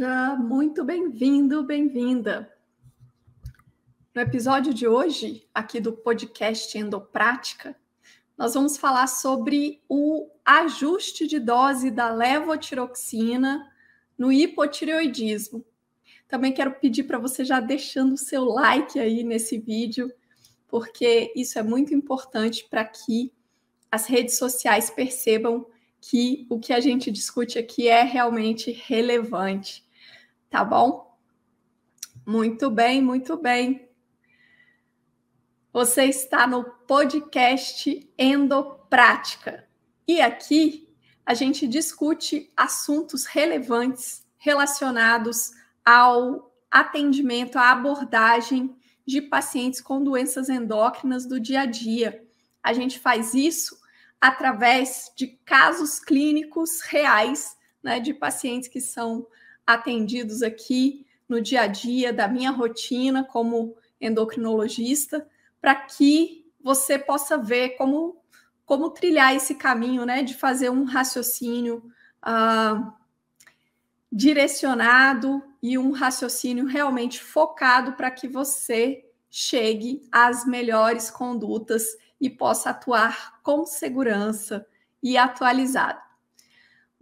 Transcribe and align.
Seja 0.00 0.34
muito 0.34 0.82
bem-vindo, 0.82 1.62
bem-vinda. 1.62 2.50
No 4.14 4.22
episódio 4.22 4.72
de 4.72 4.88
hoje, 4.88 5.46
aqui 5.52 5.78
do 5.78 5.92
podcast 5.92 6.78
Endoprática, 6.78 7.76
nós 8.34 8.54
vamos 8.54 8.78
falar 8.78 9.06
sobre 9.08 9.82
o 9.86 10.26
ajuste 10.42 11.26
de 11.26 11.38
dose 11.38 11.90
da 11.90 12.08
levotiroxina 12.10 13.70
no 14.16 14.32
hipotireoidismo. 14.32 15.62
Também 16.26 16.54
quero 16.54 16.72
pedir 16.76 17.02
para 17.02 17.18
você 17.18 17.44
já 17.44 17.60
deixando 17.60 18.14
o 18.14 18.16
seu 18.16 18.46
like 18.46 18.98
aí 18.98 19.22
nesse 19.22 19.58
vídeo, 19.58 20.10
porque 20.66 21.30
isso 21.36 21.58
é 21.58 21.62
muito 21.62 21.92
importante 21.92 22.66
para 22.70 22.86
que 22.86 23.30
as 23.92 24.06
redes 24.06 24.38
sociais 24.38 24.88
percebam 24.88 25.66
que 26.00 26.46
o 26.48 26.58
que 26.58 26.72
a 26.72 26.80
gente 26.80 27.10
discute 27.10 27.58
aqui 27.58 27.86
é 27.86 28.02
realmente 28.02 28.70
relevante, 28.70 29.84
tá 30.50 30.64
bom? 30.64 31.16
Muito 32.26 32.68
bem, 32.68 33.00
muito 33.00 33.36
bem. 33.36 33.88
Você 35.72 36.04
está 36.06 36.46
no 36.48 36.64
podcast 36.64 38.12
Endoprática 38.18 39.68
e 40.06 40.20
aqui 40.20 40.92
a 41.24 41.32
gente 41.32 41.68
discute 41.68 42.52
assuntos 42.56 43.24
relevantes 43.24 44.26
relacionados 44.36 45.52
ao 45.84 46.52
atendimento, 46.68 47.56
à 47.56 47.70
abordagem 47.70 48.76
de 49.06 49.22
pacientes 49.22 49.80
com 49.80 50.02
doenças 50.02 50.48
endócrinas 50.48 51.26
do 51.26 51.38
dia 51.38 51.60
a 51.60 51.66
dia. 51.66 52.24
A 52.60 52.72
gente 52.72 52.98
faz 52.98 53.34
isso 53.34 53.78
através 54.20 55.12
de 55.16 55.28
casos 55.44 56.00
clínicos 56.00 56.80
reais, 56.80 57.56
né, 57.82 58.00
de 58.00 58.12
pacientes 58.12 58.68
que 58.68 58.80
são 58.80 59.26
atendidos 59.74 60.42
aqui 60.42 61.06
no 61.28 61.40
dia 61.40 61.62
a 61.62 61.66
dia 61.66 62.12
da 62.12 62.26
minha 62.26 62.50
rotina 62.50 63.22
como 63.24 63.76
endocrinologista, 64.00 65.26
para 65.60 65.74
que 65.74 66.44
você 66.62 66.98
possa 66.98 67.38
ver 67.38 67.70
como, 67.70 68.22
como 68.64 68.90
trilhar 68.90 69.34
esse 69.34 69.54
caminho, 69.54 70.04
né, 70.04 70.22
de 70.22 70.34
fazer 70.34 70.70
um 70.70 70.84
raciocínio 70.84 71.84
uh, 72.26 72.92
direcionado 74.10 75.42
e 75.62 75.78
um 75.78 75.92
raciocínio 75.92 76.66
realmente 76.66 77.20
focado 77.20 77.92
para 77.92 78.10
que 78.10 78.26
você 78.26 79.04
chegue 79.30 80.02
às 80.10 80.44
melhores 80.44 81.10
condutas 81.10 81.84
e 82.20 82.28
possa 82.28 82.70
atuar 82.70 83.40
com 83.42 83.64
segurança 83.64 84.66
e 85.02 85.16
atualizado. 85.16 86.09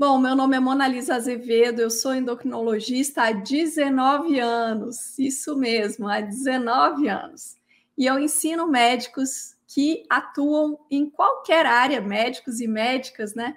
Bom, 0.01 0.17
meu 0.17 0.37
nome 0.37 0.57
é 0.57 0.61
Monalisa 0.61 1.17
Azevedo, 1.17 1.81
eu 1.81 1.91
sou 1.91 2.15
endocrinologista 2.15 3.23
há 3.23 3.33
19 3.33 4.39
anos, 4.39 5.19
isso 5.19 5.57
mesmo, 5.57 6.09
há 6.09 6.21
19 6.21 7.09
anos. 7.09 7.57
E 7.97 8.07
eu 8.07 8.17
ensino 8.17 8.69
médicos 8.69 9.57
que 9.67 10.07
atuam 10.09 10.79
em 10.89 11.11
qualquer 11.11 11.67
área, 11.67 12.01
médicos 12.01 12.61
e 12.61 12.69
médicas, 12.69 13.35
né? 13.35 13.57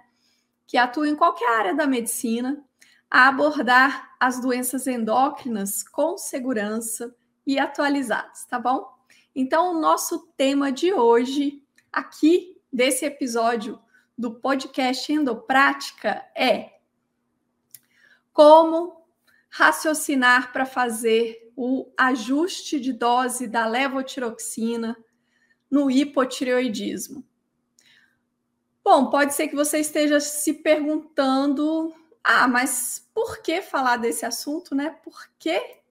Que 0.66 0.78
atuam 0.78 1.06
em 1.06 1.16
qualquer 1.16 1.48
área 1.48 1.76
da 1.76 1.86
medicina, 1.86 2.60
a 3.08 3.28
abordar 3.28 4.16
as 4.20 4.42
doenças 4.42 4.88
endócrinas 4.88 5.84
com 5.84 6.18
segurança 6.18 7.16
e 7.46 7.60
atualizados, 7.60 8.46
tá 8.46 8.58
bom? 8.58 8.92
Então, 9.36 9.76
o 9.76 9.80
nosso 9.80 10.26
tema 10.36 10.72
de 10.72 10.92
hoje, 10.92 11.62
aqui 11.94 12.60
desse 12.74 13.06
episódio 13.06 13.80
do 14.22 14.36
podcast 14.36 15.12
Endoprática, 15.12 16.24
é 16.36 16.78
como 18.32 19.04
raciocinar 19.50 20.54
para 20.54 20.64
fazer 20.64 21.52
o 21.58 21.92
ajuste 21.98 22.80
de 22.80 22.94
dose 22.94 23.48
da 23.48 23.66
levotiroxina 23.66 24.96
no 25.72 25.90
hipotireoidismo. 25.90 27.26
Bom, 28.84 29.10
pode 29.10 29.34
ser 29.34 29.48
que 29.48 29.56
você 29.56 29.80
esteja 29.80 30.20
se 30.20 30.54
perguntando: 30.54 31.92
ah, 32.24 32.48
mas 32.48 33.10
por 33.16 33.40
que 33.40 33.60
falar 33.60 33.98
desse 33.98 34.24
assunto, 34.24 34.76
né? 34.76 34.92
Por 35.04 35.28
que 35.40 35.82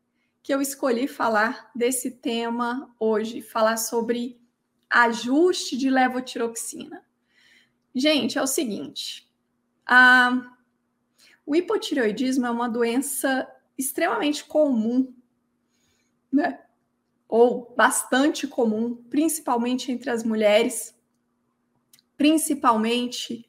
que 0.40 0.54
eu 0.54 0.62
escolhi 0.62 1.08
falar 1.08 1.69
desse 1.74 2.12
tema 2.12 2.94
hoje, 2.98 3.42
falar 3.42 3.76
sobre 3.76 4.40
ajuste 4.88 5.76
de 5.76 5.90
levotiroxina. 5.90 7.04
Gente, 7.94 8.38
é 8.38 8.42
o 8.42 8.46
seguinte: 8.46 9.28
a, 9.86 10.54
o 11.44 11.54
hipotireoidismo 11.54 12.46
é 12.46 12.50
uma 12.50 12.68
doença 12.68 13.48
extremamente 13.76 14.44
comum, 14.44 15.12
né? 16.32 16.60
Ou 17.28 17.72
bastante 17.76 18.46
comum, 18.46 18.94
principalmente 19.08 19.92
entre 19.92 20.10
as 20.10 20.24
mulheres, 20.24 20.94
principalmente 22.16 23.48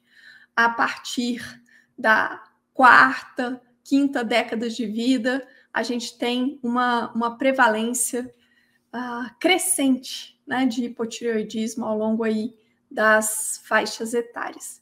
a 0.54 0.68
partir 0.68 1.62
da 1.98 2.42
quarta, 2.72 3.60
quinta 3.84 4.24
década 4.24 4.68
de 4.68 4.86
vida, 4.86 5.46
a 5.72 5.82
gente 5.82 6.16
tem 6.16 6.58
uma, 6.62 7.10
uma 7.12 7.36
prevalência 7.36 8.32
uh, 8.92 9.34
crescente 9.38 10.40
né, 10.46 10.66
de 10.66 10.84
hipotireoidismo 10.84 11.84
ao 11.84 11.96
longo 11.96 12.22
aí 12.22 12.54
das 12.92 13.60
faixas 13.64 14.14
etárias. 14.14 14.80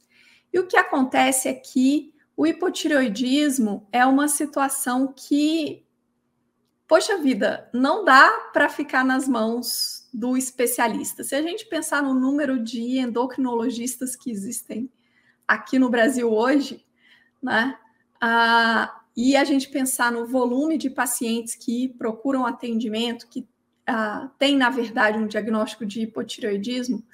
E 0.53 0.59
o 0.59 0.66
que 0.66 0.76
acontece 0.76 1.48
é 1.48 1.54
que 1.54 2.12
o 2.37 2.47
hipotireoidismo 2.47 3.87
é 3.93 4.04
uma 4.04 4.26
situação 4.26 5.12
que, 5.15 5.84
poxa 6.88 7.19
vida, 7.19 7.69
não 7.72 8.04
dá 8.04 8.31
para 8.53 8.69
ficar 8.69 9.04
nas 9.04 9.28
mãos 9.28 10.09
do 10.12 10.37
especialista. 10.37 11.22
Se 11.22 11.34
a 11.34 11.43
gente 11.43 11.66
pensar 11.66 12.03
no 12.03 12.15
número 12.15 12.62
de 12.62 12.98
endocrinologistas 12.98 14.16
que 14.16 14.31
existem 14.31 14.91
aqui 15.47 15.78
no 15.78 15.91
Brasil 15.91 16.32
hoje, 16.32 16.84
né, 17.42 17.78
e 19.16 19.37
a 19.37 19.44
gente 19.44 19.69
pensar 19.69 20.10
no 20.10 20.27
volume 20.27 20.78
de 20.78 20.88
pacientes 20.88 21.54
que 21.54 21.88
procuram 21.98 22.47
atendimento, 22.47 23.28
que 23.28 23.41
uh, 23.41 24.28
tem, 24.38 24.56
na 24.56 24.71
verdade, 24.71 25.19
um 25.19 25.27
diagnóstico 25.27 25.84
de 25.84 26.03
hipotireoidismo, 26.03 27.04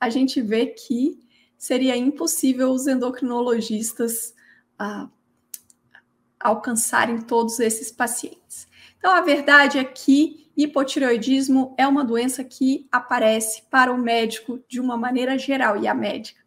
a 0.00 0.10
gente 0.10 0.40
vê 0.40 0.66
que 0.66 1.18
seria 1.56 1.96
impossível 1.96 2.70
os 2.70 2.86
endocrinologistas 2.86 4.34
uh, 4.80 5.10
alcançarem 6.38 7.20
todos 7.20 7.58
esses 7.60 7.90
pacientes. 7.90 8.68
Então, 8.98 9.12
a 9.12 9.20
verdade 9.20 9.78
é 9.78 9.84
que 9.84 10.50
hipotireoidismo 10.56 11.74
é 11.76 11.86
uma 11.86 12.04
doença 12.04 12.42
que 12.42 12.86
aparece 12.90 13.62
para 13.70 13.92
o 13.92 13.98
médico 13.98 14.62
de 14.68 14.80
uma 14.80 14.96
maneira 14.96 15.38
geral 15.38 15.82
e 15.82 15.86
a 15.86 15.94
médica. 15.94 16.40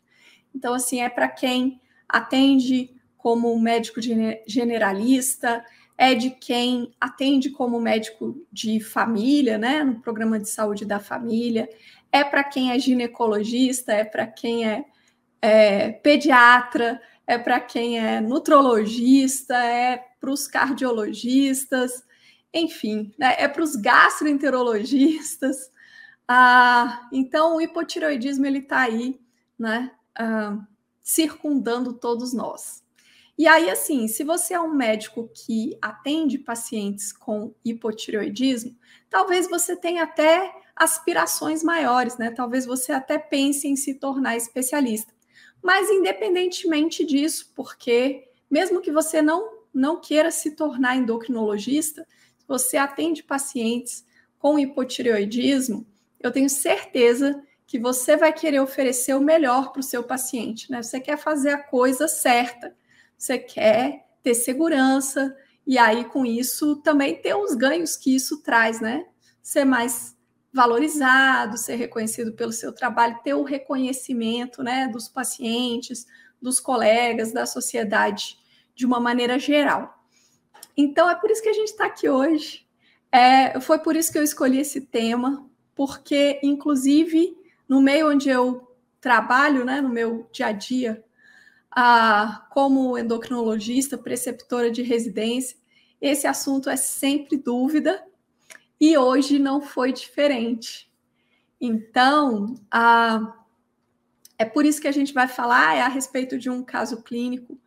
Então, 0.53 0.73
assim, 0.73 1.01
é 1.01 1.09
para 1.09 1.27
quem 1.27 1.79
atende 2.07 2.95
como 3.17 3.59
médico 3.59 3.99
generalista, 4.47 5.63
é 5.97 6.15
de 6.15 6.31
quem 6.31 6.91
atende 6.99 7.49
como 7.49 7.79
médico 7.79 8.41
de 8.51 8.79
família, 8.79 9.57
né, 9.57 9.83
no 9.83 9.99
programa 9.99 10.39
de 10.39 10.49
saúde 10.49 10.85
da 10.85 10.99
família, 10.99 11.69
é 12.11 12.23
para 12.23 12.43
quem 12.43 12.71
é 12.71 12.79
ginecologista, 12.79 13.93
é 13.93 14.03
para 14.03 14.25
quem 14.27 14.67
é, 14.67 14.85
é, 15.41 15.91
pediatra, 15.91 17.01
é 17.25 17.37
para 17.37 17.59
quem 17.59 17.99
é 17.99 18.19
nutrologista, 18.19 19.55
é 19.55 19.97
para 20.19 20.31
os 20.31 20.47
cardiologistas, 20.47 22.03
enfim, 22.53 23.13
né, 23.17 23.35
é 23.37 23.47
para 23.47 23.63
os 23.63 23.75
gastroenterologistas. 23.75 25.71
Ah, 26.31 27.09
então, 27.11 27.55
o 27.55 27.61
hipotireoidismo 27.61 28.45
ele 28.45 28.59
está 28.59 28.81
aí, 28.81 29.19
né, 29.57 29.89
ah, 30.15 30.59
circundando 31.01 31.91
todos 31.91 32.33
nós. 32.33 32.83
E 33.35 33.47
aí, 33.47 33.67
assim, 33.67 34.07
se 34.07 34.23
você 34.23 34.53
é 34.53 34.61
um 34.61 34.75
médico 34.75 35.27
que 35.33 35.75
atende 35.81 36.37
pacientes 36.37 37.11
com 37.11 37.55
hipotireoidismo, 37.65 38.77
talvez 39.09 39.49
você 39.49 39.75
tenha 39.75 40.03
até 40.03 40.53
aspirações 40.79 41.63
maiores, 41.63 42.17
né? 42.17 42.31
Talvez 42.31 42.65
você 42.65 42.91
até 42.91 43.19
pense 43.19 43.67
em 43.67 43.75
se 43.75 43.95
tornar 43.95 44.37
especialista. 44.37 45.13
Mas 45.61 45.89
independentemente 45.89 47.05
disso, 47.05 47.51
porque 47.53 48.29
mesmo 48.49 48.81
que 48.81 48.91
você 48.91 49.21
não 49.21 49.59
não 49.71 50.01
queira 50.01 50.31
se 50.31 50.55
tornar 50.55 50.95
endocrinologista, 50.95 52.07
você 52.47 52.75
atende 52.75 53.21
pacientes 53.21 54.03
com 54.39 54.57
hipotireoidismo, 54.57 55.85
eu 56.19 56.31
tenho 56.31 56.49
certeza 56.49 57.39
que 57.67 57.77
você 57.77 58.17
vai 58.17 58.33
querer 58.33 58.59
oferecer 58.61 59.13
o 59.13 59.21
melhor 59.21 59.71
para 59.71 59.81
o 59.81 59.83
seu 59.83 60.03
paciente, 60.03 60.71
né? 60.71 60.81
Você 60.81 60.99
quer 60.99 61.17
fazer 61.17 61.49
a 61.51 61.61
coisa 61.61 62.07
certa 62.07 62.75
você 63.19 63.37
quer 63.37 64.05
ter 64.23 64.33
segurança, 64.33 65.35
e 65.67 65.77
aí 65.77 66.05
com 66.05 66.25
isso 66.25 66.77
também 66.77 67.21
ter 67.21 67.35
os 67.35 67.53
ganhos 67.53 67.97
que 67.97 68.15
isso 68.15 68.41
traz, 68.41 68.79
né? 68.79 69.05
Ser 69.43 69.65
mais 69.65 70.15
valorizado, 70.51 71.57
ser 71.57 71.75
reconhecido 71.75 72.33
pelo 72.33 72.51
seu 72.51 72.73
trabalho, 72.73 73.19
ter 73.23 73.33
o 73.33 73.43
reconhecimento, 73.43 74.63
né, 74.63 74.87
dos 74.87 75.07
pacientes, 75.07 76.07
dos 76.41 76.59
colegas, 76.59 77.31
da 77.31 77.45
sociedade 77.45 78.37
de 78.75 78.85
uma 78.85 78.99
maneira 78.99 79.37
geral. 79.37 80.03
Então 80.75 81.09
é 81.09 81.15
por 81.15 81.29
isso 81.29 81.41
que 81.41 81.49
a 81.49 81.53
gente 81.53 81.69
está 81.69 81.85
aqui 81.85 82.09
hoje. 82.09 82.65
É, 83.11 83.59
foi 83.59 83.79
por 83.79 83.95
isso 83.95 84.11
que 84.11 84.17
eu 84.17 84.23
escolhi 84.23 84.59
esse 84.59 84.81
tema, 84.81 85.47
porque, 85.75 86.39
inclusive, 86.43 87.35
no 87.67 87.81
meio 87.81 88.09
onde 88.09 88.29
eu 88.29 88.67
trabalho, 89.01 89.65
né, 89.65 89.81
no 89.81 89.89
meu 89.89 90.27
dia 90.31 90.47
a 90.47 90.51
dia, 90.51 91.03
ah, 91.71 92.47
como 92.51 92.97
endocrinologista, 92.97 93.97
preceptora 93.97 94.71
de 94.71 94.81
residência, 94.81 95.57
esse 96.01 96.25
assunto 96.27 96.69
é 96.69 96.75
sempre 96.75 97.37
dúvida 97.37 98.03
e 98.79 98.97
hoje 98.97 99.39
não 99.39 99.61
foi 99.61 99.91
diferente. 99.91 100.91
Então, 101.59 102.55
ah, 102.71 103.35
é 104.37 104.45
por 104.45 104.65
isso 104.65 104.79
que 104.79 104.87
a 104.87 104.91
gente 104.91 105.13
vai 105.13 105.27
falar 105.27 105.75
é 105.75 105.81
a 105.81 105.89
respeito 105.89 106.37
de 106.37 106.49
um 106.49 106.63
caso 106.63 107.03
clínico 107.03 107.59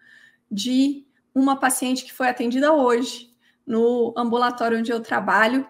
de 0.50 1.06
uma 1.34 1.58
paciente 1.58 2.04
que 2.04 2.12
foi 2.12 2.28
atendida 2.28 2.72
hoje 2.72 3.30
no 3.66 4.14
ambulatório 4.16 4.78
onde 4.78 4.90
eu 4.90 5.00
trabalho 5.00 5.66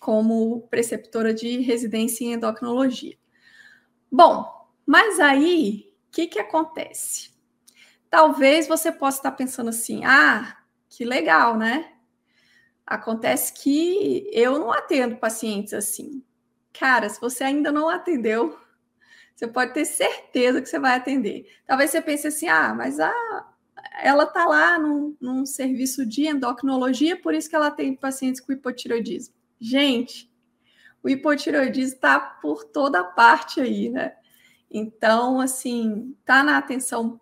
como 0.00 0.62
preceptora 0.68 1.32
de 1.32 1.58
residência 1.60 2.24
em 2.24 2.32
endocrinologia. 2.32 3.16
Bom, 4.10 4.66
mas 4.84 5.20
aí, 5.20 5.92
o 6.08 6.12
que, 6.12 6.26
que 6.26 6.38
acontece? 6.38 7.30
Talvez 8.08 8.68
você 8.68 8.92
possa 8.92 9.18
estar 9.18 9.32
pensando 9.32 9.70
assim: 9.70 10.04
ah, 10.04 10.56
que 10.88 11.04
legal, 11.04 11.56
né? 11.56 11.95
Acontece 12.86 13.52
que 13.52 14.30
eu 14.32 14.58
não 14.58 14.70
atendo 14.70 15.16
pacientes 15.16 15.74
assim. 15.74 16.22
Cara, 16.72 17.08
se 17.08 17.20
você 17.20 17.42
ainda 17.42 17.72
não 17.72 17.88
atendeu, 17.88 18.56
você 19.34 19.46
pode 19.46 19.74
ter 19.74 19.84
certeza 19.84 20.62
que 20.62 20.68
você 20.68 20.78
vai 20.78 20.96
atender. 20.96 21.46
Talvez 21.66 21.90
você 21.90 22.00
pense 22.00 22.26
assim: 22.28 22.48
ah, 22.48 22.72
mas 22.74 23.00
a, 23.00 23.12
ela 24.00 24.24
está 24.24 24.46
lá 24.46 24.78
num, 24.78 25.16
num, 25.20 25.44
serviço 25.44 26.06
de 26.06 26.26
endocrinologia, 26.26 27.20
por 27.20 27.34
isso 27.34 27.48
que 27.48 27.56
ela 27.56 27.70
tem 27.70 27.94
pacientes 27.94 28.40
com 28.40 28.52
hipotiroidismo. 28.52 29.34
Gente, 29.60 30.30
o 31.02 31.08
hipotiroidismo 31.08 31.94
está 31.94 32.20
por 32.20 32.64
toda 32.64 33.02
parte 33.02 33.60
aí, 33.60 33.88
né? 33.88 34.14
Então, 34.70 35.40
assim, 35.40 36.16
tá 36.24 36.42
na 36.42 36.58
atenção 36.58 37.20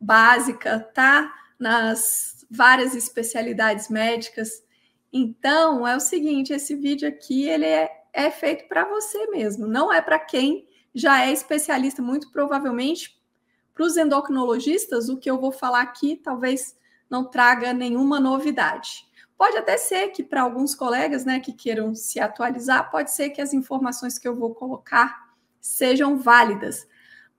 básica, 0.00 0.80
tá 0.94 1.34
nas 1.58 2.46
várias 2.50 2.94
especialidades 2.94 3.88
médicas. 3.88 4.64
Então, 5.12 5.86
é 5.86 5.96
o 5.96 6.00
seguinte, 6.00 6.52
esse 6.52 6.74
vídeo 6.74 7.08
aqui, 7.08 7.48
ele 7.48 7.64
é, 7.64 7.90
é 8.12 8.30
feito 8.30 8.68
para 8.68 8.84
você 8.84 9.26
mesmo, 9.28 9.66
não 9.66 9.92
é 9.92 10.00
para 10.00 10.18
quem 10.18 10.68
já 10.94 11.24
é 11.24 11.32
especialista, 11.32 12.00
muito 12.00 12.30
provavelmente 12.32 13.20
para 13.74 13.84
os 13.84 13.96
endocrinologistas, 13.96 15.10
o 15.10 15.18
que 15.18 15.30
eu 15.30 15.38
vou 15.38 15.52
falar 15.52 15.82
aqui 15.82 16.16
talvez 16.16 16.74
não 17.10 17.24
traga 17.24 17.74
nenhuma 17.74 18.18
novidade. 18.18 19.06
Pode 19.36 19.58
até 19.58 19.76
ser 19.76 20.08
que 20.08 20.22
para 20.22 20.40
alguns 20.40 20.74
colegas, 20.74 21.26
né, 21.26 21.40
que 21.40 21.52
queiram 21.52 21.94
se 21.94 22.18
atualizar, 22.18 22.90
pode 22.90 23.10
ser 23.10 23.30
que 23.30 23.42
as 23.42 23.52
informações 23.52 24.18
que 24.18 24.26
eu 24.26 24.34
vou 24.34 24.54
colocar 24.54 25.34
sejam 25.60 26.16
válidas. 26.16 26.88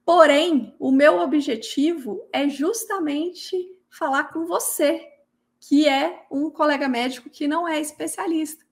Porém, 0.05 0.75
o 0.79 0.91
meu 0.91 1.19
objetivo 1.19 2.27
é 2.31 2.47
justamente 2.47 3.57
falar 3.89 4.25
com 4.25 4.45
você, 4.45 5.03
que 5.67 5.85
é 5.85 6.25
um 6.31 6.49
colega 6.49 6.87
médico 6.87 7.29
que 7.29 7.45
não 7.45 7.67
é 7.67 7.77
especialista. 7.77 8.65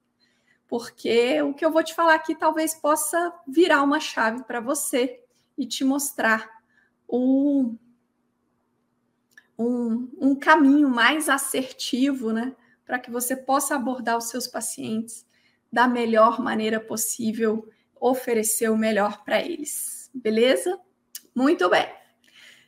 Porque 0.65 1.41
o 1.41 1.53
que 1.53 1.65
eu 1.65 1.69
vou 1.69 1.83
te 1.83 1.93
falar 1.93 2.15
aqui 2.15 2.33
talvez 2.33 2.73
possa 2.73 3.33
virar 3.45 3.83
uma 3.83 3.99
chave 3.99 4.43
para 4.45 4.61
você 4.61 5.21
e 5.57 5.65
te 5.65 5.83
mostrar 5.83 6.49
um, 7.07 7.77
um, 9.59 10.09
um 10.17 10.35
caminho 10.35 10.87
mais 10.87 11.27
assertivo, 11.27 12.31
né? 12.31 12.55
Para 12.85 12.97
que 12.97 13.11
você 13.11 13.35
possa 13.35 13.75
abordar 13.75 14.17
os 14.17 14.29
seus 14.29 14.47
pacientes 14.47 15.25
da 15.69 15.89
melhor 15.89 16.39
maneira 16.39 16.79
possível, 16.79 17.69
oferecer 17.99 18.69
o 18.69 18.77
melhor 18.77 19.21
para 19.25 19.41
eles. 19.41 20.09
Beleza? 20.13 20.79
Muito 21.35 21.69
bem. 21.69 21.93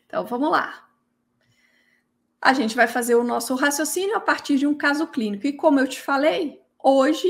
Então 0.06 0.26
vamos 0.26 0.52
lá. 0.52 0.87
A 2.42 2.54
gente 2.54 2.76
vai 2.76 2.88
fazer 2.88 3.16
o 3.16 3.24
nosso 3.24 3.56
raciocínio 3.56 4.16
a 4.16 4.20
partir 4.20 4.58
de 4.58 4.68
um 4.68 4.76
caso 4.76 5.08
clínico. 5.08 5.48
E 5.48 5.54
como 5.54 5.80
eu 5.80 5.88
te 5.88 6.02
falei, 6.02 6.62
hoje, 6.82 7.28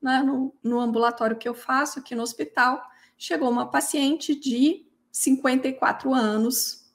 né, 0.00 0.22
no, 0.22 0.54
no 0.62 0.80
ambulatório 0.80 1.36
que 1.36 1.48
eu 1.48 1.54
faço 1.54 2.00
aqui 2.00 2.14
no 2.14 2.22
hospital, 2.22 2.82
chegou 3.16 3.48
uma 3.50 3.70
paciente 3.70 4.34
de 4.34 4.84
54 5.12 6.12
anos. 6.12 6.92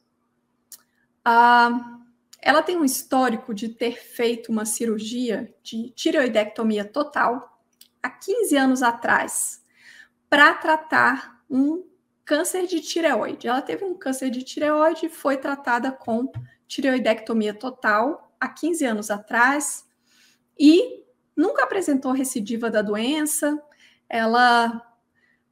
Ah, 1.23 1.99
ela 2.41 2.61
tem 2.61 2.77
um 2.77 2.85
histórico 2.85 3.53
de 3.53 3.69
ter 3.69 3.97
feito 3.97 4.51
uma 4.51 4.65
cirurgia 4.65 5.53
de 5.63 5.89
tireoidectomia 5.91 6.85
total 6.85 7.61
há 8.01 8.09
15 8.09 8.55
anos 8.57 8.83
atrás 8.83 9.61
para 10.29 10.53
tratar 10.53 11.43
um 11.49 11.85
câncer 12.25 12.67
de 12.67 12.81
tireoide. 12.81 13.47
Ela 13.47 13.61
teve 13.61 13.85
um 13.85 13.93
câncer 13.93 14.29
de 14.29 14.43
tireoide 14.43 15.05
e 15.05 15.09
foi 15.09 15.37
tratada 15.37 15.91
com 15.91 16.29
tireoidectomia 16.67 17.53
total 17.53 18.35
há 18.39 18.47
15 18.47 18.85
anos 18.85 19.11
atrás 19.11 19.85
e 20.59 21.03
nunca 21.35 21.63
apresentou 21.63 22.11
recidiva 22.11 22.69
da 22.69 22.81
doença. 22.81 23.61
Ela 24.09 24.83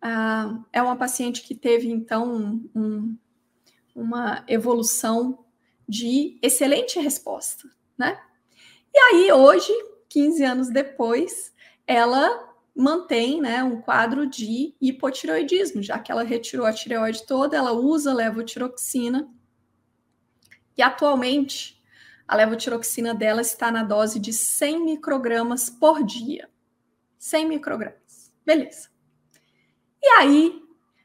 ah, 0.02 0.60
é 0.72 0.82
uma 0.82 0.96
paciente 0.96 1.42
que 1.42 1.56
teve, 1.56 1.90
então, 1.90 2.64
um, 2.76 3.18
uma 3.96 4.44
evolução 4.48 5.46
de 5.88 6.38
excelente 6.42 7.00
resposta, 7.00 7.68
né? 7.98 8.20
E 8.94 8.98
aí, 8.98 9.32
hoje, 9.32 9.72
15 10.10 10.44
anos 10.44 10.70
depois, 10.70 11.54
ela 11.88 12.54
mantém 12.76 13.42
né, 13.42 13.64
um 13.64 13.82
quadro 13.82 14.28
de 14.28 14.76
hipotiroidismo, 14.82 15.82
já 15.82 15.98
que 15.98 16.12
ela 16.12 16.24
retirou 16.24 16.66
a 16.66 16.74
tireoide 16.74 17.26
toda, 17.26 17.58
ela 17.58 17.72
usa 17.72 18.14
levotiroxina. 18.14 19.28
E 20.78 20.82
atualmente, 20.82 21.82
a 22.28 22.36
levotiroxina 22.36 23.14
dela 23.14 23.42
está 23.42 23.72
na 23.72 23.84
dose 23.84 24.20
de 24.20 24.34
100 24.34 24.84
microgramas 24.84 25.70
por 25.70 26.04
dia. 26.04 26.50
100 27.18 27.48
microgramas. 27.48 28.32
Beleza. 28.46 28.90
E 30.02 30.08
aí 30.08 30.62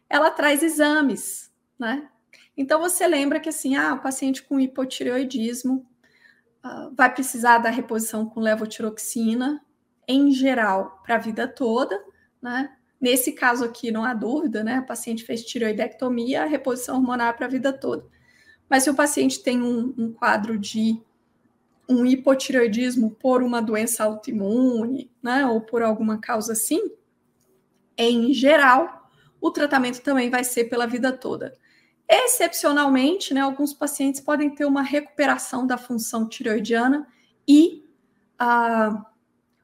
ela 0.09 0.31
traz 0.31 0.63
exames, 0.63 1.51
né? 1.79 2.09
Então 2.57 2.81
você 2.81 3.07
lembra 3.07 3.41
que 3.41 3.49
assim, 3.49 3.77
ah, 3.77 3.95
o 3.95 4.03
paciente 4.03 4.43
com 4.43 4.61
hipotireoidismo 4.61 5.87
uh, 6.65 6.95
vai 6.95 7.13
precisar 7.13 7.59
da 7.59 7.71
reposição 7.71 8.29
com 8.29 8.41
levotiroxina 8.41 9.65
em 10.07 10.33
geral 10.33 11.01
para 11.03 11.15
a 11.15 11.19
vida 11.19 11.47
toda, 11.47 11.99
né? 12.43 12.77
Nesse 13.01 13.33
caso 13.33 13.65
aqui 13.65 13.91
não 13.91 14.05
há 14.05 14.13
dúvida, 14.13 14.63
né? 14.63 14.75
A 14.75 14.83
paciente 14.83 15.25
fez 15.25 15.43
tireoidectomia, 15.45 16.43
a 16.43 16.47
reposição 16.47 16.97
hormonal 16.97 17.33
para 17.33 17.47
a 17.47 17.49
vida 17.49 17.73
toda. 17.73 18.07
Mas 18.71 18.85
se 18.85 18.91
o 18.91 18.95
paciente 18.95 19.43
tem 19.43 19.61
um, 19.61 19.93
um 19.99 20.13
quadro 20.13 20.57
de 20.57 21.03
um 21.89 22.07
hipotireoidismo 22.07 23.11
por 23.11 23.43
uma 23.43 23.61
doença 23.61 24.05
autoimune, 24.05 25.11
né, 25.21 25.45
ou 25.45 25.61
por 25.61 25.83
alguma 25.83 26.19
causa 26.19 26.53
assim, 26.53 26.93
em 27.99 28.33
geral, 28.33 29.11
o 29.41 29.51
tratamento 29.51 30.01
também 30.01 30.31
vai 30.31 30.45
ser 30.45 30.65
pela 30.65 30.87
vida 30.87 31.13
toda. 31.13 31.53
Excepcionalmente, 32.09 33.35
né, 33.35 33.41
alguns 33.41 33.75
pacientes 33.75 34.21
podem 34.21 34.51
ter 34.51 34.65
uma 34.65 34.83
recuperação 34.83 35.67
da 35.67 35.77
função 35.77 36.29
tireoidiana 36.29 37.09
e 37.47 37.85
uh, 38.41 39.05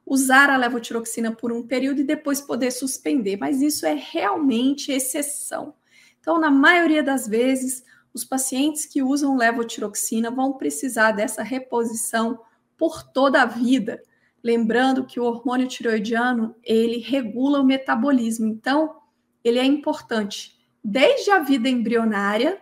usar 0.05 0.49
a 0.49 0.57
levotiroxina 0.57 1.31
por 1.31 1.53
um 1.53 1.65
período 1.65 2.01
e 2.01 2.03
depois 2.03 2.41
poder 2.41 2.71
suspender, 2.71 3.37
mas 3.37 3.61
isso 3.61 3.85
é 3.85 3.93
realmente 3.93 4.91
exceção. 4.91 5.73
Então, 6.19 6.37
na 6.39 6.51
maioria 6.51 7.01
das 7.01 7.25
vezes, 7.25 7.85
os 8.17 8.25
pacientes 8.25 8.85
que 8.85 9.01
usam 9.01 9.37
levotiroxina 9.37 10.29
vão 10.29 10.53
precisar 10.53 11.11
dessa 11.11 11.43
reposição 11.43 12.39
por 12.77 13.03
toda 13.03 13.41
a 13.41 13.45
vida, 13.45 14.01
Lembrando 14.43 15.05
que 15.05 15.19
o 15.19 15.25
hormônio 15.25 15.67
tiroidiano, 15.67 16.55
ele 16.63 16.99
regula 16.99 17.59
o 17.59 17.65
metabolismo. 17.65 18.47
Então, 18.47 18.95
ele 19.43 19.59
é 19.59 19.65
importante 19.65 20.57
desde 20.83 21.31
a 21.31 21.39
vida 21.39 21.67
embrionária 21.67 22.61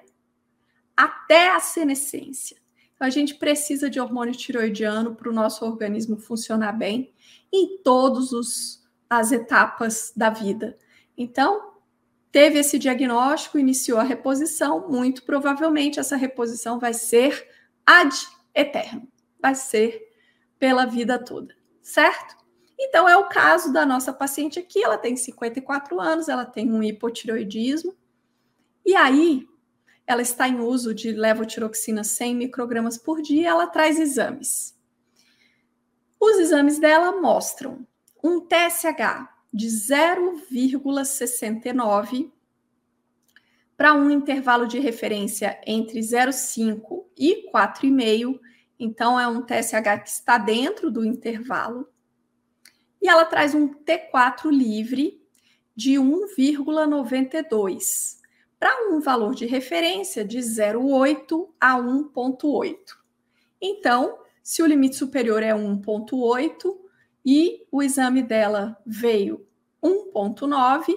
até 0.98 1.52
a 1.52 1.60
senescência. 1.60 2.58
Então, 2.96 3.06
a 3.06 3.12
gente 3.12 3.36
precisa 3.36 3.90
de 3.90 4.00
hormônio 4.00 4.34
tiroidiano 4.34 5.16
para 5.16 5.30
o 5.30 5.34
nosso 5.34 5.66
organismo 5.66 6.18
funcionar 6.18 6.72
bem 6.72 7.14
em 7.54 7.78
todas 7.84 8.82
as 9.08 9.32
etapas 9.32 10.12
da 10.16 10.30
vida. 10.30 10.78
Então, 11.18 11.75
teve 12.36 12.60
esse 12.60 12.78
diagnóstico, 12.78 13.58
iniciou 13.58 13.98
a 13.98 14.04
reposição, 14.04 14.90
muito 14.90 15.24
provavelmente 15.24 16.02
essa 16.02 16.18
reposição 16.18 16.78
vai 16.78 16.94
ser 16.94 17.48
ad 17.86 18.14
eterno, 18.54 19.08
vai 19.40 19.56
ser 19.56 20.02
pela 20.60 20.86
vida 20.86 21.18
toda 21.18 21.56
certo? 21.86 22.36
Então, 22.78 23.08
é 23.08 23.16
o 23.16 23.30
caso 23.30 23.72
da 23.72 23.86
nossa 23.86 24.12
paciente 24.12 24.60
aqui, 24.60 24.84
ela 24.84 24.98
tem 24.98 25.16
54 25.16 26.02
anos, 26.02 26.28
ela 26.28 26.44
tem 26.44 26.70
um 26.70 26.82
hipotiroidismo, 26.82 27.96
e 28.84 28.96
aí 28.96 29.48
ela 30.08 30.22
está 30.22 30.48
em 30.48 30.60
uso 30.60 30.94
de 30.94 31.12
levotiroxina 31.12 32.04
100 32.04 32.36
microgramas 32.36 32.98
por 32.98 33.22
dia, 33.22 33.50
ela 33.50 33.68
traz 33.68 34.00
exames. 34.00 34.76
Os 36.20 36.38
exames 36.38 36.80
dela 36.80 37.22
mostram 37.22 37.88
um 38.24 38.42
TSH 38.42 39.35
de 39.56 39.68
0,69 39.68 42.32
para 43.78 43.94
um 43.94 44.10
intervalo 44.12 44.68
de 44.68 44.80
referência 44.80 45.58
entre 45.66 46.02
0,5 46.02 47.06
e 47.18 47.50
4,5. 47.50 48.38
Então, 48.78 49.18
é 49.18 49.26
um 49.26 49.42
TSH 49.42 50.04
que 50.04 50.10
está 50.10 50.38
dentro 50.38 50.92
do 50.92 51.06
intervalo. 51.06 51.88
E 53.02 53.08
ela 53.08 53.24
traz 53.24 53.56
um 53.56 53.74
T4 53.74 54.52
livre 54.52 55.26
de 55.74 55.94
1,92 55.94 58.18
para 58.60 58.90
um 58.90 59.00
valor 59.00 59.34
de 59.34 59.46
referência 59.46 60.26
de 60.26 60.40
0,8 60.40 61.48
a 61.62 61.78
1,8. 61.78 62.76
Então, 63.62 64.20
se 64.44 64.62
o 64.62 64.66
limite 64.66 64.98
superior 64.98 65.42
é 65.42 65.54
1,8 65.54 66.84
e 67.26 67.66
o 67.72 67.82
exame 67.82 68.22
dela 68.22 68.78
veio 68.86 69.48
1,9, 69.84 70.96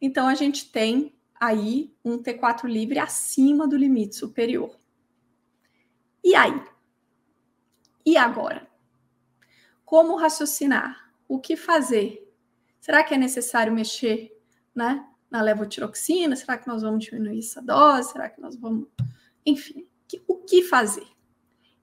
então 0.00 0.28
a 0.28 0.34
gente 0.34 0.70
tem 0.70 1.16
aí 1.40 1.94
um 2.04 2.22
T4 2.22 2.64
livre 2.64 2.98
acima 2.98 3.66
do 3.66 3.76
limite 3.76 4.14
superior. 4.14 4.78
E 6.22 6.34
aí? 6.34 6.62
E 8.04 8.16
agora? 8.16 8.68
Como 9.84 10.16
raciocinar? 10.16 11.10
O 11.26 11.40
que 11.40 11.56
fazer? 11.56 12.30
Será 12.78 13.02
que 13.02 13.14
é 13.14 13.18
necessário 13.18 13.72
mexer 13.72 14.38
né, 14.74 15.06
na 15.30 15.40
levotiroxina? 15.40 16.36
Será 16.36 16.58
que 16.58 16.68
nós 16.68 16.82
vamos 16.82 17.04
diminuir 17.04 17.38
essa 17.38 17.62
dose? 17.62 18.12
Será 18.12 18.28
que 18.28 18.40
nós 18.40 18.56
vamos. 18.56 18.88
Enfim, 19.46 19.86
o 20.28 20.36
que 20.36 20.62
fazer? 20.62 21.06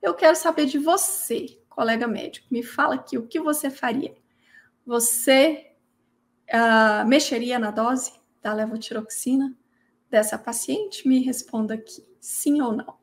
Eu 0.01 0.13
quero 0.13 0.35
saber 0.35 0.67
de 0.67 0.77
você, 0.77 1.59
colega 1.77 2.07
médico. 2.07 2.47
Me 2.49 2.63
fala 2.63 2.95
aqui 2.95 3.19
o 3.19 3.27
que 3.27 3.39
você 3.39 3.69
faria. 3.69 4.15
Você 4.83 5.71
uh, 6.49 7.07
mexeria 7.07 7.59
na 7.59 7.69
dose? 7.69 8.17
da 8.41 8.53
levotiroxina 8.53 9.55
dessa 10.09 10.37
paciente? 10.37 11.07
Me 11.07 11.19
responda 11.19 11.73
aqui, 11.73 12.03
sim 12.19 12.61
ou 12.61 12.73
não. 12.73 12.97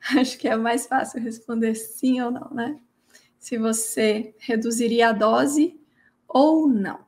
Acho 0.16 0.38
que 0.38 0.48
é 0.48 0.56
mais 0.56 0.86
fácil 0.86 1.20
responder 1.20 1.74
sim 1.74 2.20
ou 2.22 2.30
não, 2.30 2.48
né? 2.54 2.80
Se 3.38 3.58
você 3.58 4.34
reduziria 4.38 5.08
a 5.10 5.12
dose 5.12 5.78
ou 6.26 6.68
não. 6.68 7.04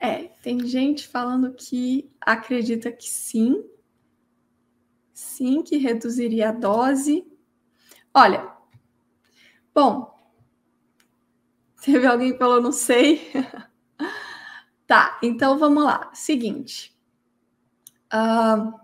É, 0.00 0.28
tem 0.42 0.64
gente 0.64 1.06
falando 1.06 1.52
que 1.52 2.08
acredita 2.20 2.92
que 2.92 3.10
sim, 3.10 3.68
sim, 5.18 5.62
que 5.62 5.76
reduziria 5.76 6.50
a 6.50 6.52
dose. 6.52 7.26
Olha, 8.14 8.48
bom, 9.74 10.18
Teve 11.80 12.06
alguém 12.06 12.32
que 12.32 12.38
falou, 12.38 12.60
não 12.60 12.72
sei. 12.72 13.30
tá, 14.86 15.18
então 15.22 15.58
vamos 15.58 15.84
lá. 15.84 16.10
Seguinte. 16.12 16.94
Uh, 18.12 18.78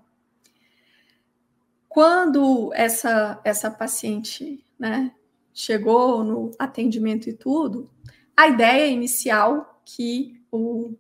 quando 1.88 2.72
essa, 2.72 3.40
essa 3.44 3.70
paciente 3.70 4.64
né, 4.78 5.12
chegou 5.52 6.22
no 6.24 6.50
atendimento 6.58 7.28
e 7.28 7.32
tudo, 7.32 7.90
a 8.36 8.48
ideia 8.48 8.86
inicial 8.86 9.82
que 9.84 10.40
o, 10.50 10.94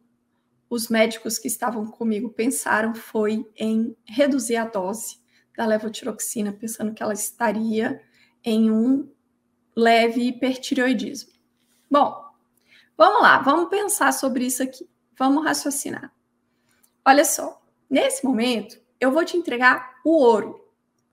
os 0.68 0.88
médicos 0.88 1.38
que 1.38 1.48
estavam 1.48 1.86
comigo 1.86 2.28
pensaram 2.30 2.94
foi 2.94 3.48
em 3.56 3.96
reduzir 4.04 4.56
a 4.56 4.66
dose 4.66 5.23
da 5.56 5.66
levotiroxina, 5.66 6.52
pensando 6.52 6.92
que 6.92 7.02
ela 7.02 7.12
estaria 7.12 8.02
em 8.42 8.70
um 8.70 9.08
leve 9.74 10.28
hipertireoidismo. 10.28 11.32
Bom, 11.90 12.24
vamos 12.96 13.22
lá, 13.22 13.38
vamos 13.38 13.68
pensar 13.68 14.12
sobre 14.12 14.46
isso 14.46 14.62
aqui. 14.62 14.88
Vamos 15.16 15.44
raciocinar. 15.44 16.12
Olha 17.04 17.24
só, 17.24 17.62
nesse 17.88 18.24
momento, 18.24 18.80
eu 19.00 19.12
vou 19.12 19.24
te 19.24 19.36
entregar 19.36 20.00
o 20.04 20.10
ouro. 20.10 20.60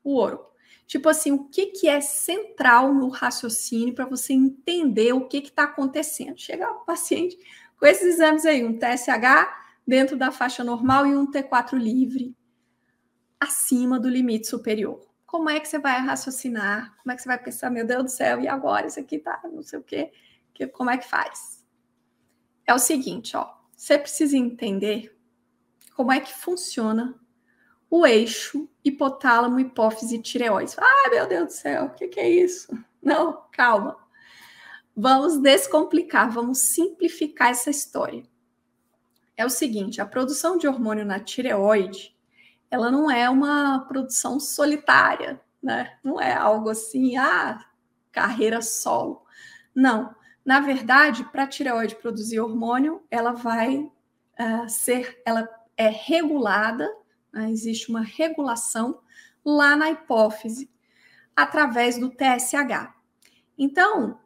O 0.04 0.16
ouro. 0.16 0.46
Tipo 0.88 1.08
assim, 1.08 1.32
o 1.32 1.46
que, 1.46 1.68
que 1.68 1.88
é 1.88 2.02
central 2.02 2.94
no 2.94 3.10
raciocínio 3.10 3.94
para 3.94 4.06
você 4.06 4.34
entender 4.34 5.14
o 5.14 5.28
que 5.28 5.38
está 5.38 5.64
acontecendo. 5.64 6.38
Chega 6.38 6.70
o 6.70 6.86
paciente 6.86 7.38
com 7.80 7.86
esses 7.86 8.16
exames 8.16 8.46
aí, 8.46 8.64
um 8.64 8.78
TSH 8.78 9.62
dentro 9.88 10.18
da 10.18 10.32
faixa 10.32 10.64
normal 10.64 11.08
e 11.08 11.16
um 11.16 11.30
T4 11.30 11.78
livre, 11.78 12.36
acima 13.42 14.00
do 14.00 14.08
limite 14.08 14.48
superior. 14.48 15.06
Como 15.26 15.50
é 15.50 15.60
que 15.60 15.68
você 15.68 15.80
vai 15.80 16.00
raciocinar? 16.00 16.96
Como 17.02 17.12
é 17.12 17.16
que 17.16 17.22
você 17.22 17.28
vai 17.28 17.42
pensar, 17.42 17.70
meu 17.70 17.86
Deus 17.86 18.04
do 18.04 18.10
céu, 18.10 18.40
e 18.40 18.48
agora 18.48 18.88
isso 18.88 19.00
aqui 19.00 19.18
tá 19.18 19.42
não 19.52 19.64
sei 19.64 19.80
o 19.80 19.84
quê? 19.84 20.12
que, 20.54 20.68
como 20.68 20.90
é 20.90 20.98
que 20.98 21.08
faz? 21.08 21.64
É 22.66 22.74
o 22.74 22.80
seguinte, 22.80 23.36
ó, 23.36 23.52
você 23.76 23.98
precisa 23.98 24.38
entender 24.38 25.18
como 25.96 26.12
é 26.12 26.20
que 26.20 26.34
funciona 26.34 27.20
o 27.90 28.06
eixo 28.06 28.70
hipotálamo, 28.84 29.60
hipófise, 29.60 30.22
tireoide. 30.22 30.76
Ai, 30.78 31.12
meu 31.12 31.28
Deus 31.28 31.48
do 31.48 31.52
céu, 31.52 31.86
o 31.86 31.90
que, 31.92 32.08
que 32.08 32.20
é 32.20 32.30
isso? 32.30 32.72
Não, 33.02 33.46
calma. 33.52 33.98
Vamos 34.96 35.38
descomplicar, 35.38 36.32
vamos 36.32 36.60
simplificar 36.60 37.50
essa 37.50 37.70
história. 37.70 38.24
É 39.36 39.46
o 39.46 39.50
seguinte, 39.50 40.00
a 40.00 40.06
produção 40.06 40.58
de 40.58 40.68
hormônio 40.68 41.06
na 41.06 41.20
tireoide, 41.20 42.16
ela 42.72 42.90
não 42.90 43.12
é 43.12 43.30
uma 43.30 43.80
produção 43.80 44.40
solitária, 44.40 45.42
né? 45.62 45.98
Não 46.02 46.20
é 46.20 46.34
algo 46.34 46.70
assim, 46.70 47.18
ah, 47.18 47.64
carreira 48.12 48.62
solo. 48.62 49.24
Não. 49.76 50.16
Na 50.44 50.62
verdade, 50.62 51.26
para 51.26 51.44
a 51.44 51.48
tireoide 51.48 51.96
produzir 51.98 52.40
hormônio, 52.40 53.04
ela 53.12 53.34
vai 53.34 53.78
uh, 53.78 54.70
ser, 54.70 55.22
ela 55.26 55.48
é 55.76 55.90
regulada, 55.90 56.90
né? 57.32 57.52
existe 57.52 57.90
uma 57.90 58.02
regulação 58.02 59.00
lá 59.44 59.76
na 59.76 59.92
hipófise, 59.92 60.72
através 61.36 61.98
do 61.98 62.10
TSH. 62.10 62.94
Então, 63.58 64.18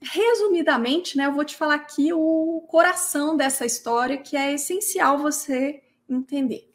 resumidamente, 0.00 1.16
né, 1.16 1.26
eu 1.26 1.32
vou 1.32 1.44
te 1.44 1.56
falar 1.56 1.74
aqui 1.74 2.12
o 2.12 2.64
coração 2.68 3.36
dessa 3.36 3.66
história, 3.66 4.18
que 4.18 4.36
é 4.36 4.52
essencial 4.52 5.18
você 5.18 5.82
entender. 6.08 6.69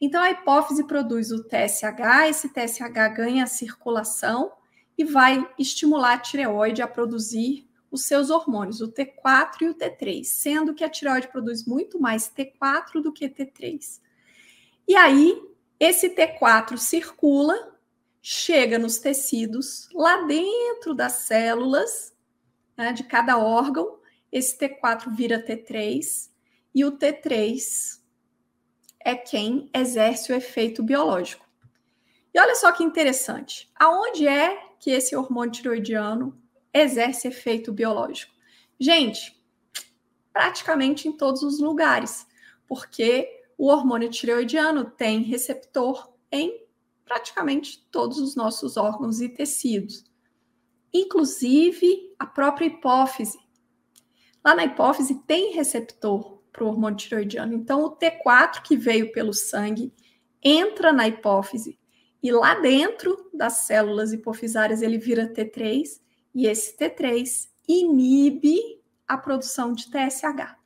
Então, 0.00 0.22
a 0.22 0.30
hipófise 0.30 0.84
produz 0.84 1.32
o 1.32 1.42
TSH, 1.42 2.28
esse 2.28 2.48
TSH 2.48 3.08
ganha 3.14 3.46
circulação 3.46 4.52
e 4.96 5.04
vai 5.04 5.48
estimular 5.58 6.14
a 6.14 6.18
tireoide 6.18 6.82
a 6.82 6.88
produzir 6.88 7.68
os 7.90 8.04
seus 8.04 8.30
hormônios, 8.30 8.80
o 8.80 8.88
T4 8.92 9.62
e 9.62 9.68
o 9.68 9.74
T3, 9.74 10.22
sendo 10.24 10.74
que 10.74 10.84
a 10.84 10.88
tireoide 10.88 11.28
produz 11.28 11.64
muito 11.64 11.98
mais 12.00 12.30
T4 12.30 13.00
do 13.02 13.12
que 13.12 13.28
T3. 13.28 14.00
E 14.86 14.94
aí, 14.94 15.40
esse 15.80 16.10
T4 16.10 16.76
circula, 16.76 17.76
chega 18.20 18.78
nos 18.78 18.98
tecidos, 18.98 19.88
lá 19.94 20.22
dentro 20.22 20.94
das 20.94 21.12
células 21.12 22.12
né, 22.76 22.92
de 22.92 23.04
cada 23.04 23.38
órgão, 23.38 23.98
esse 24.30 24.58
T4 24.58 25.14
vira 25.14 25.42
T3 25.42 26.30
e 26.74 26.84
o 26.84 26.92
T3 26.92 27.97
é 29.00 29.14
quem 29.14 29.70
exerce 29.74 30.32
o 30.32 30.34
efeito 30.34 30.82
biológico. 30.82 31.46
E 32.34 32.40
olha 32.40 32.54
só 32.54 32.72
que 32.72 32.84
interessante, 32.84 33.70
aonde 33.74 34.28
é 34.28 34.56
que 34.78 34.90
esse 34.90 35.16
hormônio 35.16 35.52
tiroidiano 35.52 36.40
exerce 36.72 37.28
efeito 37.28 37.72
biológico? 37.72 38.32
Gente, 38.78 39.36
praticamente 40.32 41.08
em 41.08 41.12
todos 41.12 41.42
os 41.42 41.58
lugares, 41.58 42.26
porque 42.66 43.42
o 43.56 43.66
hormônio 43.66 44.08
tireoidiano 44.08 44.84
tem 44.84 45.22
receptor 45.22 46.12
em 46.30 46.64
praticamente 47.04 47.84
todos 47.90 48.18
os 48.18 48.36
nossos 48.36 48.76
órgãos 48.76 49.20
e 49.20 49.28
tecidos, 49.28 50.04
inclusive 50.92 52.14
a 52.18 52.26
própria 52.26 52.66
hipófise. 52.66 53.38
Lá 54.44 54.54
na 54.54 54.64
hipófise 54.64 55.14
tem 55.26 55.54
receptor 55.54 56.37
para 56.58 56.64
o 56.64 56.68
hormônio 56.68 56.98
tireoidiano, 56.98 57.54
então 57.54 57.84
o 57.84 57.96
T4 57.96 58.62
que 58.62 58.76
veio 58.76 59.12
pelo 59.12 59.32
sangue 59.32 59.92
entra 60.42 60.92
na 60.92 61.06
hipófise 61.06 61.78
e 62.20 62.32
lá 62.32 62.54
dentro 62.56 63.30
das 63.32 63.58
células 63.58 64.12
hipofisárias 64.12 64.82
ele 64.82 64.98
vira 64.98 65.32
T3 65.32 66.00
e 66.34 66.46
esse 66.48 66.76
T3 66.76 67.48
inibe 67.68 68.58
a 69.06 69.16
produção 69.16 69.72
de 69.72 69.88
TSH. 69.88 70.56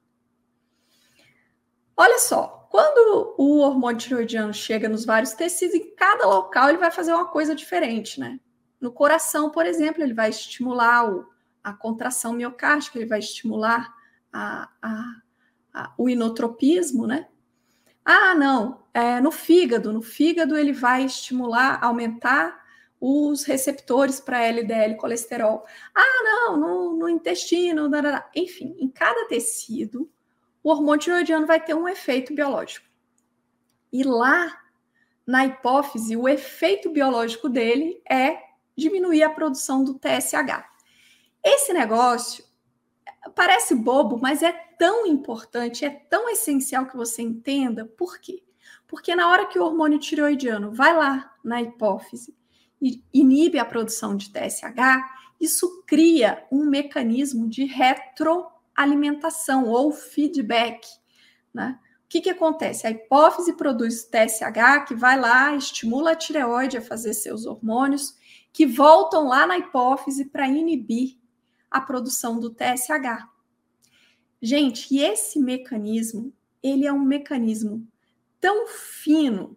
Olha 1.95 2.19
só, 2.19 2.67
quando 2.71 3.35
o 3.37 3.59
hormônio 3.59 3.99
tiroidiano 3.99 4.55
chega 4.55 4.89
nos 4.89 5.05
vários 5.05 5.35
tecidos, 5.35 5.75
em 5.75 5.95
cada 5.95 6.27
local 6.27 6.71
ele 6.71 6.79
vai 6.79 6.91
fazer 6.91 7.13
uma 7.13 7.27
coisa 7.27 7.55
diferente, 7.55 8.19
né? 8.19 8.41
No 8.81 8.91
coração, 8.91 9.51
por 9.51 9.67
exemplo, 9.67 10.03
ele 10.03 10.15
vai 10.15 10.31
estimular 10.31 11.09
o, 11.09 11.29
a 11.63 11.75
contração 11.75 12.33
miocárdica, 12.33 12.99
ele 12.99 13.07
vai 13.07 13.19
estimular 13.19 13.95
a, 14.33 14.71
a, 14.81 15.23
o 15.97 16.09
inotropismo, 16.09 17.07
né? 17.07 17.29
Ah, 18.05 18.35
não, 18.35 18.83
é, 18.93 19.21
no 19.21 19.31
fígado, 19.31 19.93
no 19.93 20.03
fígado 20.03 20.57
ele 20.57 20.73
vai 20.73 21.05
estimular, 21.05 21.83
aumentar 21.83 22.61
os 23.01 23.45
receptores 23.45 24.21
para 24.21 24.45
LDL 24.45 24.97
colesterol. 24.97 25.65
Ah, 25.95 26.23
não, 26.25 26.57
no, 26.57 26.97
no 26.97 27.09
intestino, 27.09 27.91
enfim, 28.35 28.77
em 28.79 28.89
cada 28.89 29.27
tecido, 29.27 30.11
o 30.63 30.71
hormônio 30.71 31.01
tiroidiano 31.01 31.47
vai 31.47 31.61
ter 31.61 31.75
um 31.75 31.89
efeito 31.89 32.35
biológico. 32.35 32.87
E 33.93 34.05
lá 34.05 34.63
na 35.27 35.47
hipófise, 35.47 36.17
o 36.17 36.29
efeito 36.29 36.91
biológico 36.91 37.49
dele 37.49 38.01
é 38.09 38.39
diminuir 38.77 39.23
a 39.23 39.31
produção 39.31 39.85
do 39.85 39.99
TSH. 39.99 40.65
Esse 41.45 41.73
negócio 41.73 42.45
parece 43.35 43.75
bobo, 43.75 44.19
mas 44.19 44.43
é 44.43 44.53
tão 44.83 45.07
importante, 45.07 45.85
é 45.85 45.91
tão 45.91 46.29
essencial 46.29 46.87
que 46.87 46.97
você 46.97 47.23
entenda 47.23 47.87
por 47.87 48.19
quê? 48.19 48.43
Porque 48.89 49.15
na 49.15 49.31
hora 49.31 49.47
que 49.47 49.57
o 49.57 49.63
hormônio 49.63 49.97
tiroidiano 49.97 50.73
vai 50.73 50.93
lá 50.93 51.33
na 51.45 51.63
hipófise 51.63 52.37
e 52.81 53.01
inibe 53.15 53.61
a 53.61 53.65
produção 53.65 54.17
de 54.17 54.33
TSH, 54.33 54.75
isso 55.41 55.85
cria 55.87 56.45
um 56.51 56.65
mecanismo 56.65 57.49
de 57.49 57.65
retroalimentação 57.65 59.69
ou 59.69 59.93
feedback, 59.93 60.85
né? 61.55 61.79
O 62.05 62.09
que, 62.09 62.21
que 62.21 62.31
acontece? 62.31 62.85
A 62.85 62.91
hipófise 62.91 63.53
produz 63.53 64.03
TSH 64.03 64.87
que 64.89 64.97
vai 64.97 65.17
lá, 65.17 65.55
estimula 65.55 66.11
a 66.11 66.17
tireoide 66.17 66.79
a 66.79 66.83
fazer 66.83 67.15
seus 67.15 67.47
hormônios, 67.47 68.17
que 68.53 68.67
voltam 68.67 69.29
lá 69.29 69.47
na 69.47 69.59
hipófise 69.59 70.25
para 70.25 70.49
inibir 70.49 71.21
a 71.71 71.81
produção 71.81 72.41
do 72.41 72.51
TSH. 72.51 73.31
Gente, 74.45 74.93
e 74.93 75.01
esse 75.01 75.39
mecanismo, 75.39 76.35
ele 76.61 76.85
é 76.85 76.93
um 76.93 77.05
mecanismo 77.05 77.87
tão 78.41 78.67
fino 78.67 79.57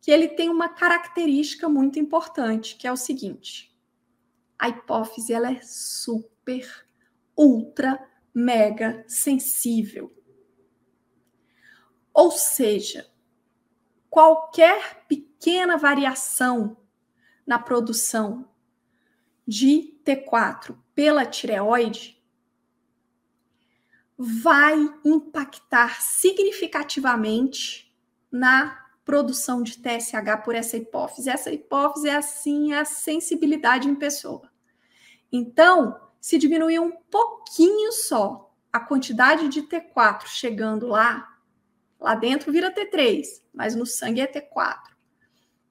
que 0.00 0.10
ele 0.10 0.26
tem 0.26 0.48
uma 0.48 0.68
característica 0.68 1.68
muito 1.68 1.96
importante, 2.00 2.74
que 2.74 2.88
é 2.88 2.92
o 2.92 2.96
seguinte: 2.96 3.72
a 4.58 4.68
hipófise 4.68 5.32
ela 5.32 5.52
é 5.52 5.60
super, 5.62 6.88
ultra, 7.36 8.04
mega 8.34 9.04
sensível. 9.06 10.12
Ou 12.12 12.32
seja, 12.32 13.08
qualquer 14.10 15.04
pequena 15.06 15.76
variação 15.76 16.76
na 17.46 17.60
produção 17.60 18.48
de 19.46 19.96
T4 20.04 20.76
pela 20.96 21.24
tireoide 21.24 22.23
vai 24.16 24.76
impactar 25.04 26.00
significativamente 26.00 27.92
na 28.30 28.84
produção 29.04 29.62
de 29.62 29.78
TSH 29.78 30.42
por 30.44 30.54
essa 30.54 30.76
hipófise. 30.76 31.28
Essa 31.28 31.52
hipófise 31.52 32.08
é 32.08 32.16
assim 32.16 32.72
a 32.72 32.84
sensibilidade 32.84 33.88
em 33.88 33.94
pessoa. 33.94 34.50
Então, 35.30 36.00
se 36.20 36.38
diminuir 36.38 36.78
um 36.78 36.90
pouquinho 36.90 37.92
só 37.92 38.54
a 38.72 38.80
quantidade 38.80 39.48
de 39.48 39.62
T4 39.62 40.26
chegando 40.26 40.86
lá, 40.86 41.36
lá 42.00 42.14
dentro 42.14 42.50
vira 42.50 42.74
T3, 42.74 43.42
mas 43.52 43.74
no 43.74 43.84
sangue 43.84 44.20
é 44.20 44.26
T4. 44.26 44.94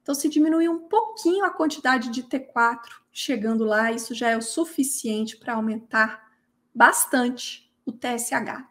Então, 0.01 0.13
se 0.13 0.27
diminuir 0.27 0.69
um 0.69 0.88
pouquinho 0.88 1.45
a 1.45 1.50
quantidade 1.50 2.09
de 2.09 2.23
T4 2.23 2.81
chegando 3.12 3.63
lá, 3.63 3.91
isso 3.91 4.13
já 4.13 4.29
é 4.29 4.38
o 4.38 4.41
suficiente 4.41 5.38
para 5.38 5.53
aumentar 5.53 6.29
bastante 6.75 7.72
o 7.85 7.91
TSH. 7.91 8.67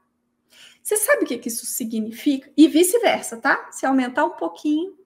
Você 0.82 0.96
sabe 0.96 1.24
o 1.24 1.26
que, 1.26 1.48
isso 1.48 1.64
significa? 1.64 2.50
E 2.56 2.66
vice-versa, 2.66 3.36
tá? 3.36 3.70
Se 3.70 3.86
aumentar 3.86 4.24
um 4.24 4.36
pouquinho 4.36 4.98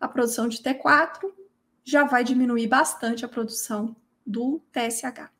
a 0.00 0.06
produção 0.06 0.48
de 0.48 0.58
T4, 0.58 1.32
já 1.82 2.04
vai 2.04 2.22
diminuir 2.22 2.66
bastante 2.66 3.24
a 3.24 3.28
produção 3.28 3.96
do 4.26 4.60
TSH. 4.70 5.30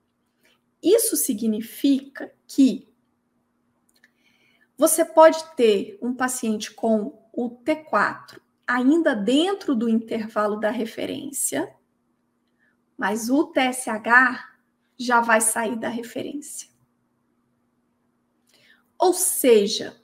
Isso 0.83 1.17
significa 1.17 2.33
que 2.47 2.89
você 4.77 5.05
pode 5.05 5.45
ter 5.57 5.99
um 6.01 6.15
paciente 6.15 6.73
com 6.73 7.23
o 7.33 7.51
T4 7.51 8.41
ainda 8.67 9.15
dentro 9.15 9.75
do 9.75 9.89
intervalo 9.89 10.61
da 10.61 10.71
referência, 10.71 11.75
mas 12.97 13.29
o 13.29 13.47
TSH 13.47 14.45
já 14.99 15.21
vai 15.21 15.41
sair 15.41 15.77
da 15.77 15.89
referência. 15.89 16.69
Ou 18.99 19.13
seja, 19.13 19.97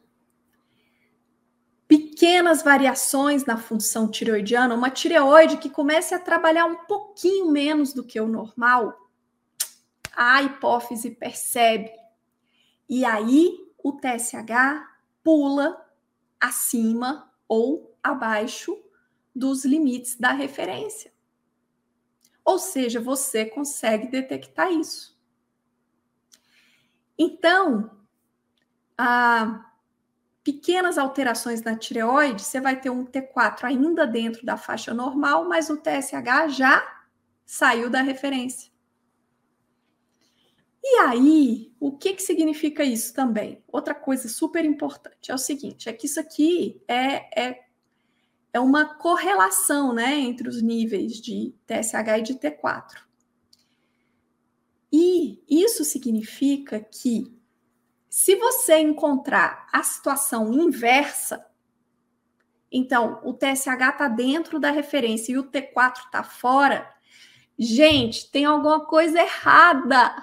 pequenas 1.88 2.62
variações 2.62 3.44
na 3.44 3.56
função 3.56 4.08
tireoidiana, 4.08 4.74
uma 4.74 4.90
tireoide 4.90 5.58
que 5.58 5.68
comece 5.68 6.14
a 6.14 6.18
trabalhar 6.18 6.66
um 6.66 6.84
pouquinho 6.86 7.50
menos 7.50 7.92
do 7.92 8.04
que 8.04 8.20
o 8.20 8.28
normal, 8.28 9.10
a 10.14 10.42
hipófise 10.42 11.10
percebe. 11.10 11.90
E 12.88 13.04
aí 13.04 13.58
o 13.82 13.92
TSH 13.92 14.86
pula 15.22 15.84
acima 16.40 17.32
ou 17.48 17.96
abaixo 18.02 18.78
dos 19.34 19.64
limites 19.64 20.16
da 20.16 20.32
referência. 20.32 21.12
Ou 22.44 22.58
seja, 22.58 23.00
você 23.00 23.44
consegue 23.46 24.06
detectar 24.06 24.70
isso. 24.70 25.18
Então, 27.18 27.93
a 28.96 29.70
pequenas 30.42 30.98
alterações 30.98 31.62
na 31.62 31.76
tireoide, 31.76 32.42
você 32.42 32.60
vai 32.60 32.78
ter 32.78 32.90
um 32.90 33.04
T4 33.04 33.64
ainda 33.64 34.06
dentro 34.06 34.44
da 34.44 34.56
faixa 34.56 34.92
normal, 34.92 35.48
mas 35.48 35.70
o 35.70 35.76
TSH 35.76 36.48
já 36.50 37.04
saiu 37.46 37.88
da 37.88 38.02
referência. 38.02 38.70
E 40.82 40.98
aí, 40.98 41.72
o 41.80 41.96
que, 41.96 42.12
que 42.12 42.22
significa 42.22 42.84
isso 42.84 43.14
também? 43.14 43.64
Outra 43.66 43.94
coisa 43.94 44.28
super 44.28 44.64
importante 44.66 45.30
é 45.30 45.34
o 45.34 45.38
seguinte: 45.38 45.88
é 45.88 45.94
que 45.94 46.04
isso 46.04 46.20
aqui 46.20 46.82
é, 46.86 47.40
é 47.40 47.64
é 48.54 48.60
uma 48.60 48.84
correlação 48.84 49.92
né, 49.92 50.16
entre 50.16 50.48
os 50.48 50.62
níveis 50.62 51.20
de 51.20 51.52
TSH 51.66 52.18
e 52.18 52.22
de 52.22 52.34
T4. 52.34 53.02
E 54.92 55.42
isso 55.48 55.84
significa 55.84 56.78
que, 56.78 57.36
se 58.14 58.36
você 58.36 58.78
encontrar 58.78 59.66
a 59.72 59.82
situação 59.82 60.52
inversa, 60.52 61.44
então 62.70 63.20
o 63.24 63.34
TSH 63.34 63.66
está 63.66 64.06
dentro 64.06 64.60
da 64.60 64.70
referência 64.70 65.32
e 65.32 65.36
o 65.36 65.50
T4 65.50 66.04
está 66.04 66.22
fora, 66.22 66.88
gente, 67.58 68.30
tem 68.30 68.44
alguma 68.44 68.86
coisa 68.86 69.20
errada. 69.20 70.14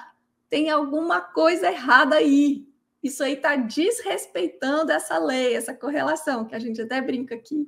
Tem 0.50 0.70
alguma 0.70 1.20
coisa 1.20 1.70
errada 1.70 2.16
aí. 2.16 2.66
Isso 3.04 3.26
aí 3.26 3.34
está 3.34 3.58
desrespeitando 3.58 4.94
essa 4.94 5.18
lei, 5.18 5.54
essa 5.54 5.74
correlação, 5.74 6.46
que 6.46 6.56
a 6.56 6.60
gente 6.60 6.82
até 6.82 7.02
brinca 7.02 7.36
aqui 7.36 7.68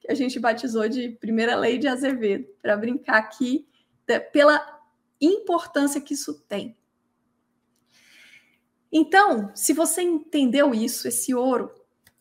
que 0.00 0.10
a 0.10 0.14
gente 0.14 0.40
batizou 0.40 0.88
de 0.88 1.10
primeira 1.10 1.54
lei 1.54 1.78
de 1.78 1.86
Azevedo, 1.86 2.48
para 2.60 2.76
brincar 2.76 3.18
aqui 3.18 3.68
pela 4.32 4.80
importância 5.20 6.00
que 6.00 6.14
isso 6.14 6.40
tem. 6.48 6.76
Então, 8.92 9.52
se 9.54 9.72
você 9.72 10.02
entendeu 10.02 10.74
isso, 10.74 11.06
esse 11.06 11.34
ouro, 11.34 11.72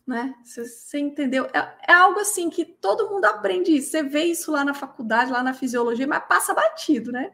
né? 0.09 0.33
Se 0.43 0.65
você 0.65 0.99
entendeu, 0.99 1.45
é, 1.53 1.75
é, 1.87 1.93
algo 1.93 2.19
assim 2.19 2.49
que 2.49 2.65
todo 2.65 3.09
mundo 3.09 3.25
aprende. 3.25 3.79
Você 3.79 4.01
vê 4.01 4.23
isso 4.23 4.51
lá 4.51 4.65
na 4.65 4.73
faculdade, 4.73 5.31
lá 5.31 5.43
na 5.43 5.53
fisiologia, 5.53 6.07
mas 6.07 6.25
passa 6.27 6.51
batido, 6.51 7.11
né? 7.11 7.31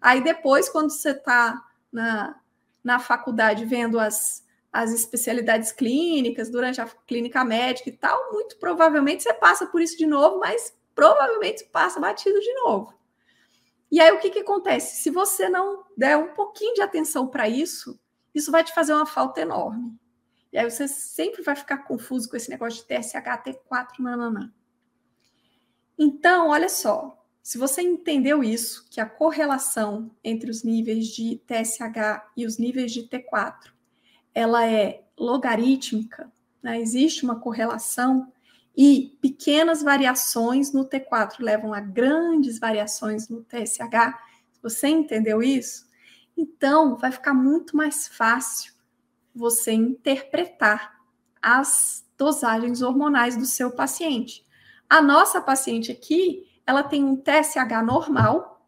Aí 0.00 0.20
depois, 0.20 0.68
quando 0.68 0.90
você 0.90 1.10
está 1.10 1.64
na, 1.92 2.38
na 2.82 2.98
faculdade 2.98 3.64
vendo 3.64 4.00
as, 4.00 4.44
as 4.72 4.92
especialidades 4.92 5.70
clínicas, 5.70 6.50
durante 6.50 6.80
a 6.80 6.86
clínica 7.06 7.44
médica 7.44 7.88
e 7.88 7.96
tal, 7.96 8.32
muito 8.32 8.56
provavelmente 8.58 9.22
você 9.22 9.32
passa 9.32 9.66
por 9.66 9.80
isso 9.80 9.96
de 9.96 10.06
novo, 10.06 10.40
mas 10.40 10.76
provavelmente 10.96 11.64
passa 11.72 12.00
batido 12.00 12.40
de 12.40 12.52
novo. 12.54 12.92
E 13.90 14.00
aí 14.00 14.10
o 14.12 14.18
que, 14.18 14.30
que 14.30 14.40
acontece? 14.40 15.02
Se 15.02 15.10
você 15.10 15.48
não 15.48 15.84
der 15.96 16.16
um 16.16 16.34
pouquinho 16.34 16.74
de 16.74 16.82
atenção 16.82 17.28
para 17.28 17.48
isso, 17.48 17.98
isso 18.34 18.50
vai 18.50 18.64
te 18.64 18.72
fazer 18.74 18.94
uma 18.94 19.06
falta 19.06 19.40
enorme. 19.40 19.98
E 20.52 20.58
aí 20.58 20.70
você 20.70 20.88
sempre 20.88 21.42
vai 21.42 21.54
ficar 21.54 21.78
confuso 21.78 22.28
com 22.28 22.36
esse 22.36 22.50
negócio 22.50 22.80
de 22.80 22.86
TSH, 22.86 23.44
T4, 23.44 24.00
nananã. 24.00 24.52
Então, 25.98 26.48
olha 26.48 26.68
só, 26.68 27.18
se 27.42 27.58
você 27.58 27.82
entendeu 27.82 28.44
isso, 28.44 28.86
que 28.90 29.00
a 29.00 29.08
correlação 29.08 30.10
entre 30.22 30.50
os 30.50 30.62
níveis 30.62 31.08
de 31.08 31.36
TSH 31.46 32.30
e 32.36 32.46
os 32.46 32.58
níveis 32.58 32.92
de 32.92 33.02
T4 33.02 33.72
ela 34.34 34.66
é 34.66 35.02
logarítmica, 35.18 36.30
né? 36.62 36.80
existe 36.80 37.24
uma 37.24 37.40
correlação 37.40 38.32
e 38.76 39.18
pequenas 39.20 39.82
variações 39.82 40.72
no 40.72 40.88
T4 40.88 41.40
levam 41.40 41.74
a 41.74 41.80
grandes 41.80 42.60
variações 42.60 43.28
no 43.28 43.42
TSH. 43.42 44.16
Você 44.62 44.86
entendeu 44.86 45.42
isso? 45.42 45.87
Então, 46.40 46.96
vai 46.96 47.10
ficar 47.10 47.34
muito 47.34 47.76
mais 47.76 48.06
fácil 48.06 48.72
você 49.34 49.72
interpretar 49.72 50.96
as 51.42 52.08
dosagens 52.16 52.80
hormonais 52.80 53.36
do 53.36 53.44
seu 53.44 53.72
paciente. 53.72 54.46
A 54.88 55.02
nossa 55.02 55.40
paciente 55.40 55.90
aqui, 55.90 56.48
ela 56.64 56.84
tem 56.84 57.02
um 57.04 57.16
TSH 57.16 57.82
normal 57.84 58.64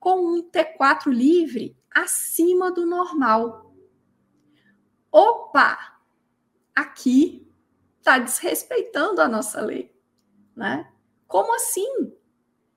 com 0.00 0.38
um 0.38 0.42
T4 0.42 1.08
livre 1.08 1.76
acima 1.90 2.72
do 2.72 2.86
normal. 2.86 3.74
Opa! 5.10 5.98
Aqui 6.74 7.46
está 7.98 8.18
desrespeitando 8.18 9.20
a 9.20 9.28
nossa 9.28 9.60
lei, 9.60 9.94
né? 10.56 10.90
Como 11.28 11.54
assim? 11.54 12.10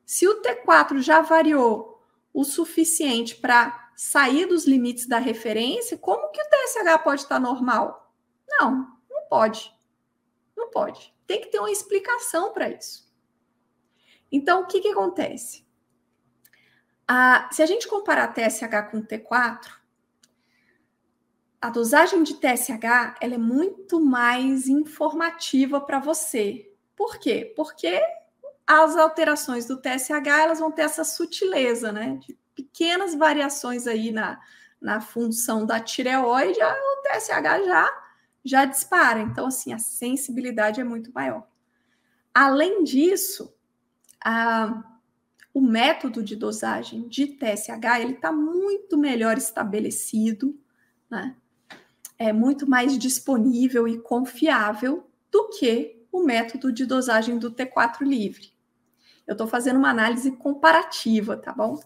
Se 0.05 0.27
o 0.27 0.41
T4 0.41 0.99
já 0.99 1.21
variou 1.21 2.03
o 2.33 2.43
suficiente 2.43 3.35
para 3.35 3.84
sair 3.95 4.45
dos 4.45 4.65
limites 4.65 5.07
da 5.07 5.17
referência, 5.17 5.97
como 5.97 6.29
que 6.31 6.41
o 6.41 6.49
TSH 6.49 7.03
pode 7.03 7.21
estar 7.21 7.39
normal? 7.39 8.13
Não, 8.47 8.87
não 9.09 9.27
pode. 9.29 9.73
Não 10.55 10.69
pode. 10.69 11.13
Tem 11.25 11.41
que 11.41 11.47
ter 11.47 11.59
uma 11.59 11.71
explicação 11.71 12.53
para 12.53 12.69
isso. 12.69 13.05
Então, 14.31 14.61
o 14.61 14.67
que, 14.67 14.81
que 14.81 14.89
acontece? 14.89 15.65
Ah, 17.07 17.49
se 17.51 17.61
a 17.61 17.65
gente 17.65 17.87
comparar 17.87 18.33
TSH 18.33 18.89
com 18.91 19.01
T4, 19.01 19.85
a 21.61 21.69
dosagem 21.69 22.23
de 22.23 22.35
TSH 22.35 23.17
ela 23.21 23.35
é 23.35 23.39
muito 23.39 23.99
mais 23.99 24.67
informativa 24.67 25.79
para 25.81 25.99
você. 25.99 26.71
Por 26.95 27.17
quê? 27.17 27.53
Porque 27.55 28.01
as 28.67 28.95
alterações 28.95 29.65
do 29.65 29.77
TSH 29.77 30.27
elas 30.27 30.59
vão 30.59 30.71
ter 30.71 30.83
essa 30.83 31.03
sutileza, 31.03 31.91
né? 31.91 32.17
De 32.21 32.37
pequenas 32.55 33.13
variações 33.13 33.85
aí 33.87 34.11
na, 34.11 34.39
na 34.79 35.01
função 35.01 35.65
da 35.65 35.79
tireoide, 35.79 36.59
o 36.61 37.01
TSH 37.03 37.65
já, 37.65 38.03
já 38.43 38.65
dispara. 38.65 39.19
Então, 39.19 39.47
assim, 39.47 39.73
a 39.73 39.79
sensibilidade 39.79 40.79
é 40.79 40.83
muito 40.83 41.11
maior. 41.13 41.47
Além 42.33 42.83
disso, 42.83 43.53
a, 44.23 44.83
o 45.53 45.61
método 45.61 46.23
de 46.23 46.35
dosagem 46.35 47.07
de 47.07 47.27
TSH 47.27 48.01
ele 48.01 48.13
está 48.13 48.31
muito 48.31 48.97
melhor 48.97 49.37
estabelecido, 49.37 50.59
né? 51.09 51.35
é 52.17 52.31
muito 52.31 52.69
mais 52.69 52.97
disponível 52.97 53.87
e 53.87 53.99
confiável 53.99 55.09
do 55.31 55.49
que 55.49 56.05
o 56.11 56.23
método 56.23 56.71
de 56.71 56.85
dosagem 56.85 57.37
do 57.37 57.51
T4 57.51 58.01
livre. 58.01 58.53
Eu 59.27 59.33
estou 59.33 59.47
fazendo 59.47 59.77
uma 59.77 59.89
análise 59.89 60.31
comparativa, 60.31 61.35
tá 61.35 61.51
bom? 61.51 61.79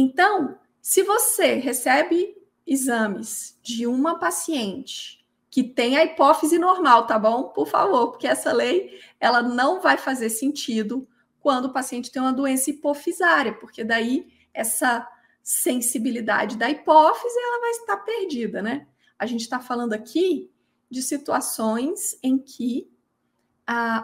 Então, 0.00 0.56
se 0.80 1.02
você 1.02 1.54
recebe 1.54 2.36
exames 2.64 3.58
de 3.60 3.84
uma 3.84 4.16
paciente 4.16 5.26
que 5.50 5.64
tem 5.64 5.96
a 5.96 6.04
hipófise 6.04 6.56
normal, 6.56 7.04
tá 7.04 7.18
bom? 7.18 7.48
Por 7.48 7.66
favor, 7.66 8.12
porque 8.12 8.28
essa 8.28 8.52
lei 8.52 8.96
ela 9.18 9.42
não 9.42 9.80
vai 9.80 9.98
fazer 9.98 10.30
sentido 10.30 11.04
quando 11.40 11.64
o 11.64 11.72
paciente 11.72 12.12
tem 12.12 12.22
uma 12.22 12.32
doença 12.32 12.70
hipofisária, 12.70 13.54
porque 13.54 13.82
daí 13.82 14.28
essa 14.54 15.04
sensibilidade 15.42 16.56
da 16.56 16.70
hipófise 16.70 17.36
ela 17.36 17.60
vai 17.60 17.70
estar 17.70 17.96
perdida, 17.96 18.62
né? 18.62 18.86
A 19.18 19.26
gente 19.26 19.40
está 19.40 19.58
falando 19.58 19.94
aqui 19.94 20.48
de 20.88 21.02
situações 21.02 22.16
em 22.22 22.38
que 22.38 22.88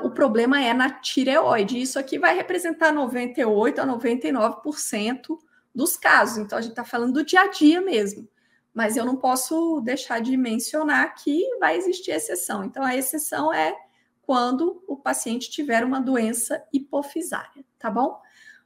o 0.02 0.11
problema 0.11 0.61
é 0.61 0.74
na 0.74 0.90
tireoide. 0.90 1.80
Isso 1.80 2.00
aqui 2.00 2.18
vai 2.18 2.35
representar 2.35 2.92
98 2.92 3.80
a 3.80 3.87
99% 3.87 5.38
dos 5.74 5.96
casos. 5.96 6.38
Então, 6.38 6.58
a 6.58 6.60
gente 6.60 6.72
está 6.72 6.84
falando 6.84 7.14
do 7.14 7.24
dia 7.24 7.42
a 7.42 7.46
dia 7.48 7.80
mesmo. 7.80 8.28
Mas 8.72 8.96
eu 8.96 9.04
não 9.04 9.16
posso 9.16 9.80
deixar 9.80 10.20
de 10.20 10.37
mencionar 10.37 11.14
que 11.14 11.48
vai 11.58 11.76
existir 11.76 12.10
exceção. 12.10 12.64
Então, 12.64 12.82
a 12.82 12.96
exceção 12.96 13.52
é 13.52 13.74
quando 14.22 14.82
o 14.88 14.96
paciente 14.96 15.50
tiver 15.50 15.84
uma 15.84 16.00
doença 16.00 16.64
hipofisária, 16.72 17.64
tá 17.78 17.90
bom? 17.90 18.20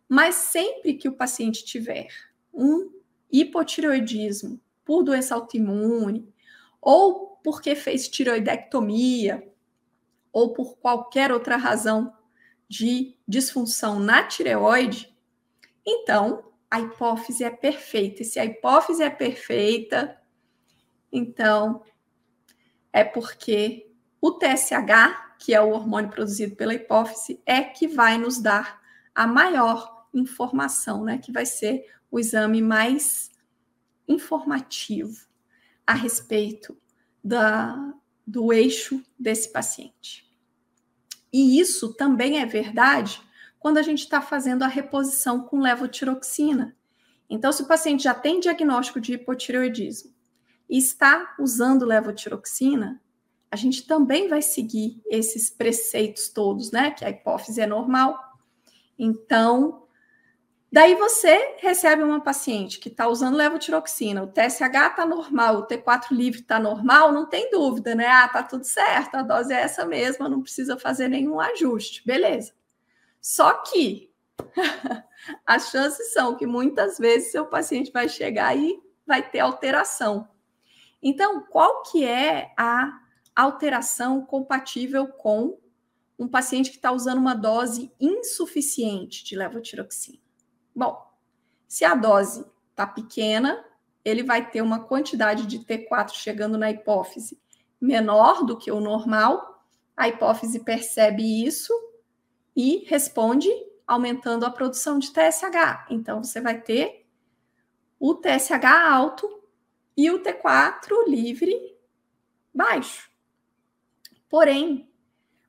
Mas 0.09 0.37
sempre 0.37 0.95
que 0.95 1.09
o 1.09 1.17
paciente 1.17 1.65
tiver 1.65 2.09
um 2.55 2.91
hipotireoidismo 3.31 4.61
por 4.85 5.03
doença 5.03 5.35
autoimune, 5.35 6.33
ou 6.81 7.39
porque 7.43 7.75
fez 7.75 8.09
tiroidectomia, 8.09 9.47
ou 10.33 10.53
por 10.53 10.77
qualquer 10.79 11.33
outra 11.33 11.57
razão 11.57 12.15
de 12.69 13.17
disfunção 13.27 13.99
na 13.99 14.23
tireoide, 14.23 15.15
então 15.87 16.48
a 16.71 16.81
hipófise 16.81 17.45
é 17.45 17.51
perfeita. 17.51 18.23
E 18.23 18.25
se 18.25 18.39
a 18.39 18.45
hipófise 18.45 19.03
é 19.03 19.11
perfeita, 19.11 20.21
então 21.11 21.83
é 22.93 23.05
porque 23.05 23.91
o 24.21 24.33
TSH, 24.33 25.37
que 25.39 25.55
é 25.55 25.61
o 25.61 25.71
hormônio 25.71 26.11
produzido 26.11 26.57
pela 26.57 26.75
hipófise, 26.75 27.41
é 27.47 27.63
que 27.63 27.87
vai 27.87 28.19
nos 28.19 28.39
dar 28.41 28.81
a 29.15 29.27
maior 29.27 30.07
informação, 30.13 31.05
né? 31.05 31.19
Que 31.19 31.33
vai 31.33 31.47
ser 31.47 31.87
o 32.11 32.19
exame 32.19 32.61
mais 32.63 33.31
informativo 34.07 35.27
a 35.87 35.95
respeito 35.95 36.77
da, 37.23 37.95
do 38.27 38.53
eixo 38.53 39.03
desse 39.19 39.53
paciente. 39.53 40.29
E 41.33 41.61
isso 41.61 41.95
também 41.95 42.41
é 42.41 42.47
verdade 42.47 43.23
quando 43.59 43.79
a 43.79 43.83
gente 43.83 44.01
está 44.01 44.21
fazendo 44.21 44.63
a 44.63 44.69
reposição 44.69 45.41
com 45.41 45.61
levotiroxina. 45.61 46.77
Então, 47.29 47.53
se 47.53 47.63
o 47.63 47.67
paciente 47.67 48.05
já 48.05 48.15
tem 48.15 48.41
diagnóstico 48.41 49.01
de 49.01 49.15
hipotireoidismo 49.15 50.13
e 50.69 50.79
está 50.79 51.35
usando 51.39 51.85
levotiroxina, 51.85 53.01
a 53.51 53.57
gente 53.57 53.87
também 53.87 54.29
vai 54.29 54.43
seguir 54.43 55.03
esses 55.07 55.51
preceitos 55.51 56.29
todos, 56.29 56.71
né? 56.71 56.91
Que 56.91 57.05
a 57.05 57.11
hipófise 57.11 57.61
é 57.61 57.67
normal. 57.67 58.19
Então, 58.99 59.89
Daí 60.71 60.95
você 60.97 61.57
recebe 61.61 62.03
uma 62.03 62.21
paciente 62.21 62.79
que 62.79 62.91
está 62.91 63.09
usando 63.09 63.37
levotiroxina, 63.37 64.23
o 64.23 64.27
TSH 64.27 64.91
está 64.91 65.07
normal, 65.07 65.61
o 65.61 65.67
T4 65.67 66.11
livre 66.11 66.41
está 66.41 66.61
normal, 66.61 67.11
não 67.11 67.27
tem 67.27 67.51
dúvida, 67.51 67.95
né? 67.95 68.07
Ah, 68.07 68.29
tá 68.29 68.43
tudo 68.43 68.65
certo, 68.65 69.15
a 69.15 69.23
dose 69.23 69.51
é 69.51 69.63
essa 69.63 69.87
mesma, 69.87 70.29
não 70.29 70.43
precisa 70.43 70.77
fazer 70.77 71.09
nenhum 71.09 71.41
ajuste, 71.41 72.05
beleza. 72.05 72.53
Só 73.21 73.55
que 73.55 74.11
as 75.45 75.71
chances 75.71 76.13
são 76.13 76.37
que 76.37 76.47
muitas 76.47 76.99
vezes 76.99 77.33
seu 77.33 77.47
paciente 77.47 77.91
vai 77.93 78.09
chegar 78.09 78.57
e 78.57 78.81
vai 79.07 79.29
ter 79.29 79.41
alteração. 79.41 80.29
Então, 81.03 81.43
qual 81.43 81.83
que 81.83 82.05
é 82.05 82.53
a 82.57 83.01
alteração 83.35 84.25
compatível 84.25 85.07
com 85.07 85.59
um 86.19 86.27
paciente 86.27 86.71
que 86.71 86.77
está 86.77 86.91
usando 86.91 87.19
uma 87.19 87.35
dose 87.35 87.93
insuficiente 88.01 89.25
de 89.25 89.37
levotiroxina? 89.37 90.19
Bom, 90.75 91.09
se 91.67 91.85
a 91.85 91.95
dose 91.95 92.45
está 92.71 92.87
pequena, 92.87 93.65
ele 94.05 94.23
vai 94.23 94.51
ter 94.51 94.63
uma 94.63 94.85
quantidade 94.85 95.47
de 95.47 95.61
T4 95.61 96.11
chegando 96.15 96.59
na 96.59 96.71
hipófise 96.71 97.41
menor 97.81 98.45
do 98.45 98.57
que 98.57 98.71
o 98.71 98.81
normal. 98.81 99.65
A 99.97 100.09
hipófise 100.09 100.61
percebe 100.61 101.45
isso 101.45 101.73
e 102.59 102.85
responde 102.89 103.49
aumentando 103.87 104.45
a 104.45 104.51
produção 104.51 104.99
de 104.99 105.13
TSH. 105.13 105.87
Então, 105.91 106.25
você 106.25 106.41
vai 106.41 106.61
ter 106.61 107.07
o 108.01 108.17
TSH 108.17 108.65
alto 108.67 109.45
e 109.97 110.11
o 110.11 110.21
T4 110.21 111.07
livre 111.07 111.79
baixo. 112.53 113.09
Porém, 114.29 114.91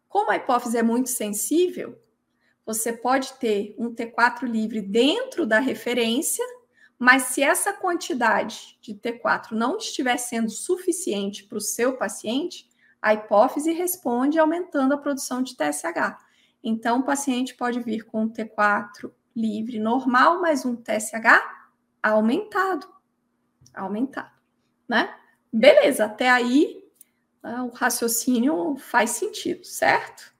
como 0.07 0.29
a 0.29 0.35
hipófise 0.35 0.77
é 0.77 0.83
muito 0.83 1.09
sensível, 1.09 1.99
você 2.63 2.93
pode 2.93 3.33
ter 3.39 3.73
um 3.79 3.91
T4 3.91 4.43
livre 4.43 4.79
dentro 4.79 5.47
da 5.47 5.57
referência, 5.57 6.45
mas 6.99 7.23
se 7.23 7.41
essa 7.41 7.73
quantidade 7.73 8.77
de 8.81 8.93
T4 8.93 9.53
não 9.53 9.77
estiver 9.77 10.17
sendo 10.17 10.51
suficiente 10.51 11.45
para 11.45 11.57
o 11.57 11.61
seu 11.61 11.97
paciente, 11.97 12.69
a 13.01 13.15
hipófise 13.15 13.71
responde 13.71 14.37
aumentando 14.37 14.93
a 14.93 14.97
produção 14.97 15.41
de 15.41 15.55
TSH. 15.55 16.28
Então, 16.63 16.99
o 16.99 17.03
paciente 17.03 17.55
pode 17.55 17.79
vir 17.79 18.05
com 18.05 18.23
um 18.23 18.29
T4 18.29 19.11
livre 19.35 19.79
normal, 19.79 20.41
mas 20.41 20.65
um 20.65 20.75
TSH 20.75 21.41
aumentado. 22.03 22.87
Aumentado, 23.73 24.31
né? 24.87 25.15
Beleza, 25.51 26.05
até 26.05 26.29
aí 26.29 26.83
né, 27.41 27.61
o 27.61 27.69
raciocínio 27.69 28.77
faz 28.77 29.11
sentido, 29.11 29.63
certo? 29.65 30.33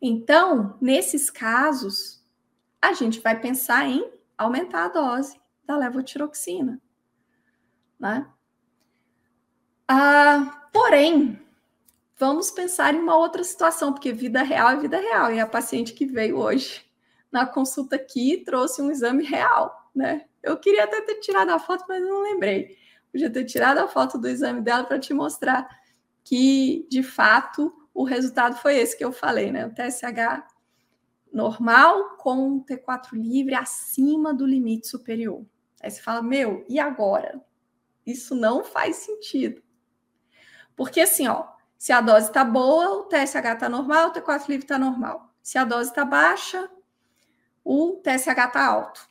Então, 0.00 0.76
nesses 0.80 1.30
casos, 1.30 2.24
a 2.80 2.92
gente 2.92 3.20
vai 3.20 3.40
pensar 3.40 3.86
em 3.88 4.12
aumentar 4.36 4.84
a 4.84 4.88
dose 4.88 5.40
da 5.64 5.76
levotiroxina. 5.76 6.80
Né? 7.98 8.30
Ah, 9.88 10.68
porém, 10.72 11.40
vamos 12.16 12.50
pensar 12.50 12.94
em 12.94 12.98
uma 12.98 13.16
outra 13.16 13.44
situação, 13.44 13.92
porque 13.92 14.12
vida 14.12 14.42
real 14.42 14.70
é 14.70 14.76
vida 14.76 14.98
real. 14.98 15.32
E 15.32 15.40
a 15.40 15.46
paciente 15.46 15.92
que 15.92 16.06
veio 16.06 16.38
hoje 16.38 16.84
na 17.30 17.46
consulta 17.46 17.96
aqui 17.96 18.42
trouxe 18.44 18.80
um 18.80 18.90
exame 18.90 19.24
real, 19.24 19.90
né? 19.94 20.24
Eu 20.42 20.56
queria 20.56 20.84
até 20.84 21.00
ter 21.02 21.16
tirado 21.16 21.50
a 21.50 21.58
foto, 21.58 21.84
mas 21.88 22.02
não 22.02 22.22
lembrei. 22.22 22.76
Podia 23.10 23.30
ter 23.30 23.44
tirado 23.44 23.78
a 23.78 23.88
foto 23.88 24.18
do 24.18 24.28
exame 24.28 24.60
dela 24.60 24.84
para 24.84 24.98
te 24.98 25.12
mostrar 25.12 25.68
que, 26.22 26.86
de 26.88 27.02
fato, 27.02 27.72
o 27.92 28.04
resultado 28.04 28.56
foi 28.56 28.76
esse 28.76 28.96
que 28.96 29.04
eu 29.04 29.12
falei, 29.12 29.50
né? 29.50 29.66
O 29.66 29.74
TSH 29.74 30.46
normal 31.32 32.16
com 32.16 32.48
um 32.48 32.64
T4 32.64 33.12
livre 33.12 33.54
acima 33.54 34.32
do 34.32 34.46
limite 34.46 34.86
superior. 34.86 35.44
Aí 35.82 35.90
você 35.90 36.00
fala, 36.00 36.22
meu, 36.22 36.64
e 36.68 36.78
agora? 36.78 37.40
Isso 38.06 38.34
não 38.34 38.64
faz 38.64 38.96
sentido. 38.96 39.62
Porque 40.74 41.00
assim, 41.00 41.26
ó, 41.26 41.55
se 41.78 41.92
a 41.92 42.00
dose 42.00 42.26
está 42.26 42.44
boa, 42.44 42.98
o 42.98 43.04
TSH 43.04 43.36
está 43.36 43.68
normal, 43.68 44.08
o 44.08 44.12
T4 44.12 44.48
livre 44.48 44.64
está 44.64 44.78
normal. 44.78 45.32
Se 45.42 45.58
a 45.58 45.64
dose 45.64 45.90
está 45.90 46.04
baixa, 46.04 46.70
o 47.64 48.00
TSH 48.02 48.28
está 48.28 48.66
alto. 48.66 49.08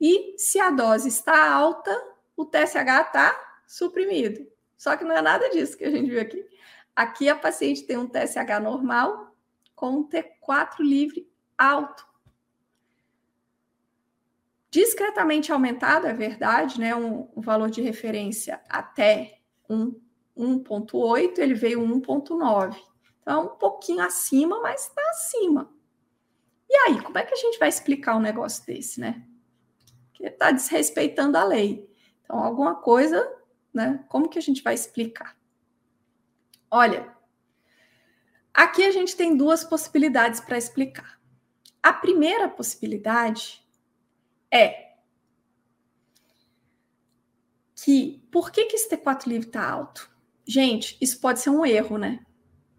E 0.00 0.34
se 0.38 0.60
a 0.60 0.70
dose 0.70 1.08
está 1.08 1.50
alta, 1.50 1.90
o 2.36 2.44
TSH 2.44 3.06
está 3.06 3.60
suprimido. 3.66 4.46
Só 4.76 4.96
que 4.96 5.04
não 5.04 5.16
é 5.16 5.22
nada 5.22 5.48
disso 5.50 5.76
que 5.76 5.84
a 5.84 5.90
gente 5.90 6.10
viu 6.10 6.20
aqui. 6.20 6.44
Aqui 6.94 7.28
a 7.28 7.34
paciente 7.34 7.84
tem 7.84 7.96
um 7.96 8.08
TSH 8.08 8.60
normal 8.62 9.34
com 9.74 9.90
um 9.90 10.08
T4 10.08 10.80
livre 10.80 11.28
alto. 11.56 12.06
Discretamente 14.70 15.52
aumentado, 15.52 16.06
é 16.06 16.12
verdade, 16.12 16.78
né? 16.78 16.94
Um, 16.94 17.28
um 17.34 17.40
valor 17.40 17.70
de 17.70 17.80
referência 17.80 18.60
até 18.68 19.40
1.8, 20.36 21.38
ele 21.38 21.54
veio 21.54 21.80
1.9. 21.80 22.76
Então, 23.20 23.46
um 23.46 23.56
pouquinho 23.56 24.02
acima, 24.02 24.60
mas 24.60 24.88
está 24.88 25.02
acima. 25.10 25.72
E 26.68 26.76
aí, 26.76 27.02
como 27.02 27.16
é 27.18 27.24
que 27.24 27.32
a 27.32 27.38
gente 27.38 27.58
vai 27.58 27.68
explicar 27.68 28.16
um 28.16 28.20
negócio 28.20 28.64
desse, 28.66 29.00
né? 29.00 29.26
Que 30.12 30.26
está 30.26 30.50
desrespeitando 30.50 31.38
a 31.38 31.44
lei. 31.44 31.88
Então, 32.22 32.38
alguma 32.38 32.74
coisa, 32.74 33.32
né? 33.72 34.04
Como 34.08 34.28
que 34.28 34.38
a 34.38 34.42
gente 34.42 34.62
vai 34.62 34.74
explicar? 34.74 35.36
Olha, 36.70 37.14
aqui 38.52 38.84
a 38.84 38.90
gente 38.90 39.16
tem 39.16 39.36
duas 39.36 39.64
possibilidades 39.64 40.40
para 40.40 40.58
explicar. 40.58 41.20
A 41.82 41.92
primeira 41.92 42.48
possibilidade 42.48 43.64
é 44.50 44.94
que 47.76 48.26
por 48.32 48.50
que, 48.50 48.64
que 48.64 48.76
esse 48.76 48.88
T4 48.88 49.26
livre 49.26 49.48
está 49.48 49.68
alto? 49.68 50.13
Gente, 50.46 50.96
isso 51.00 51.20
pode 51.20 51.40
ser 51.40 51.50
um 51.50 51.64
erro, 51.64 51.96
né? 51.96 52.20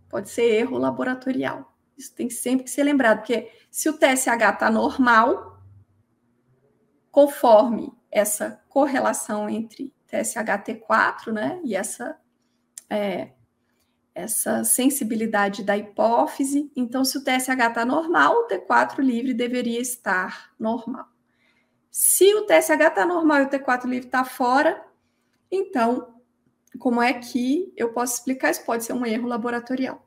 Pode 0.10 0.30
ser 0.30 0.44
erro 0.44 0.78
laboratorial. 0.78 1.76
Isso 1.98 2.14
tem 2.14 2.30
sempre 2.30 2.66
que 2.66 2.70
ser 2.70 2.84
lembrado, 2.84 3.20
porque 3.20 3.52
se 3.72 3.90
o 3.90 3.98
TSH 3.98 4.54
está 4.54 4.70
normal, 4.70 5.62
conforme 7.12 7.92
essa 8.12 8.62
correlação 8.70 9.50
entre 9.50 9.94
TSH-T4, 10.08 11.32
né, 11.32 11.60
e 11.64 11.76
essa, 11.76 12.18
é, 12.90 13.32
essa 14.14 14.64
sensibilidade 14.64 15.64
da 15.64 15.78
hipófise, 15.78 16.72
então 16.76 17.04
se 17.04 17.18
o 17.18 17.24
TSH 17.24 17.50
está 17.50 17.86
normal, 17.86 18.34
o 18.34 18.48
T4 18.48 19.00
livre 19.00 19.34
deveria 19.34 19.80
estar 19.80 20.54
normal. 20.60 21.08
Se 21.90 22.34
o 22.36 22.46
TSH 22.46 22.72
está 22.72 23.06
normal 23.06 23.42
e 23.42 23.46
o 23.46 23.50
T4 23.50 23.86
livre 23.86 24.08
está 24.08 24.26
fora, 24.26 24.86
então, 25.50 26.15
como 26.78 27.02
é 27.02 27.14
que 27.14 27.72
eu 27.76 27.94
posso 27.94 28.16
explicar? 28.16 28.52
Isso 28.52 28.66
pode 28.66 28.84
ser 28.84 28.94
um 28.94 29.06
erro 29.06 29.28
laboratorial. 29.28 30.06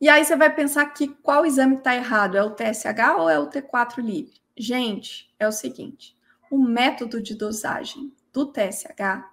E 0.00 0.08
aí 0.08 0.24
você 0.24 0.36
vai 0.36 0.54
pensar 0.54 0.86
que 0.86 1.08
qual 1.08 1.46
exame 1.46 1.76
está 1.76 1.94
errado? 1.94 2.36
É 2.36 2.42
o 2.42 2.50
TSH 2.50 3.18
ou 3.18 3.30
é 3.30 3.38
o 3.38 3.48
T4 3.48 3.98
livre? 3.98 4.40
Gente, 4.56 5.32
é 5.38 5.48
o 5.48 5.52
seguinte: 5.52 6.14
o 6.50 6.58
método 6.58 7.22
de 7.22 7.34
dosagem 7.34 8.12
do 8.32 8.46
TSH 8.46 9.24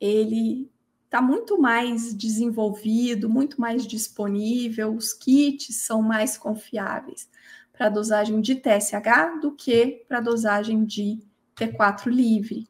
ele 0.00 0.70
está 1.04 1.20
muito 1.20 1.60
mais 1.60 2.14
desenvolvido, 2.14 3.28
muito 3.28 3.60
mais 3.60 3.84
disponível, 3.84 4.94
os 4.94 5.12
kits 5.12 5.74
são 5.74 6.00
mais 6.00 6.38
confiáveis 6.38 7.28
para 7.72 7.88
dosagem 7.88 8.40
de 8.40 8.54
TSH 8.54 9.40
do 9.40 9.52
que 9.52 10.04
para 10.06 10.20
dosagem 10.20 10.84
de 10.84 11.18
T4 11.56 12.06
livre. 12.06 12.68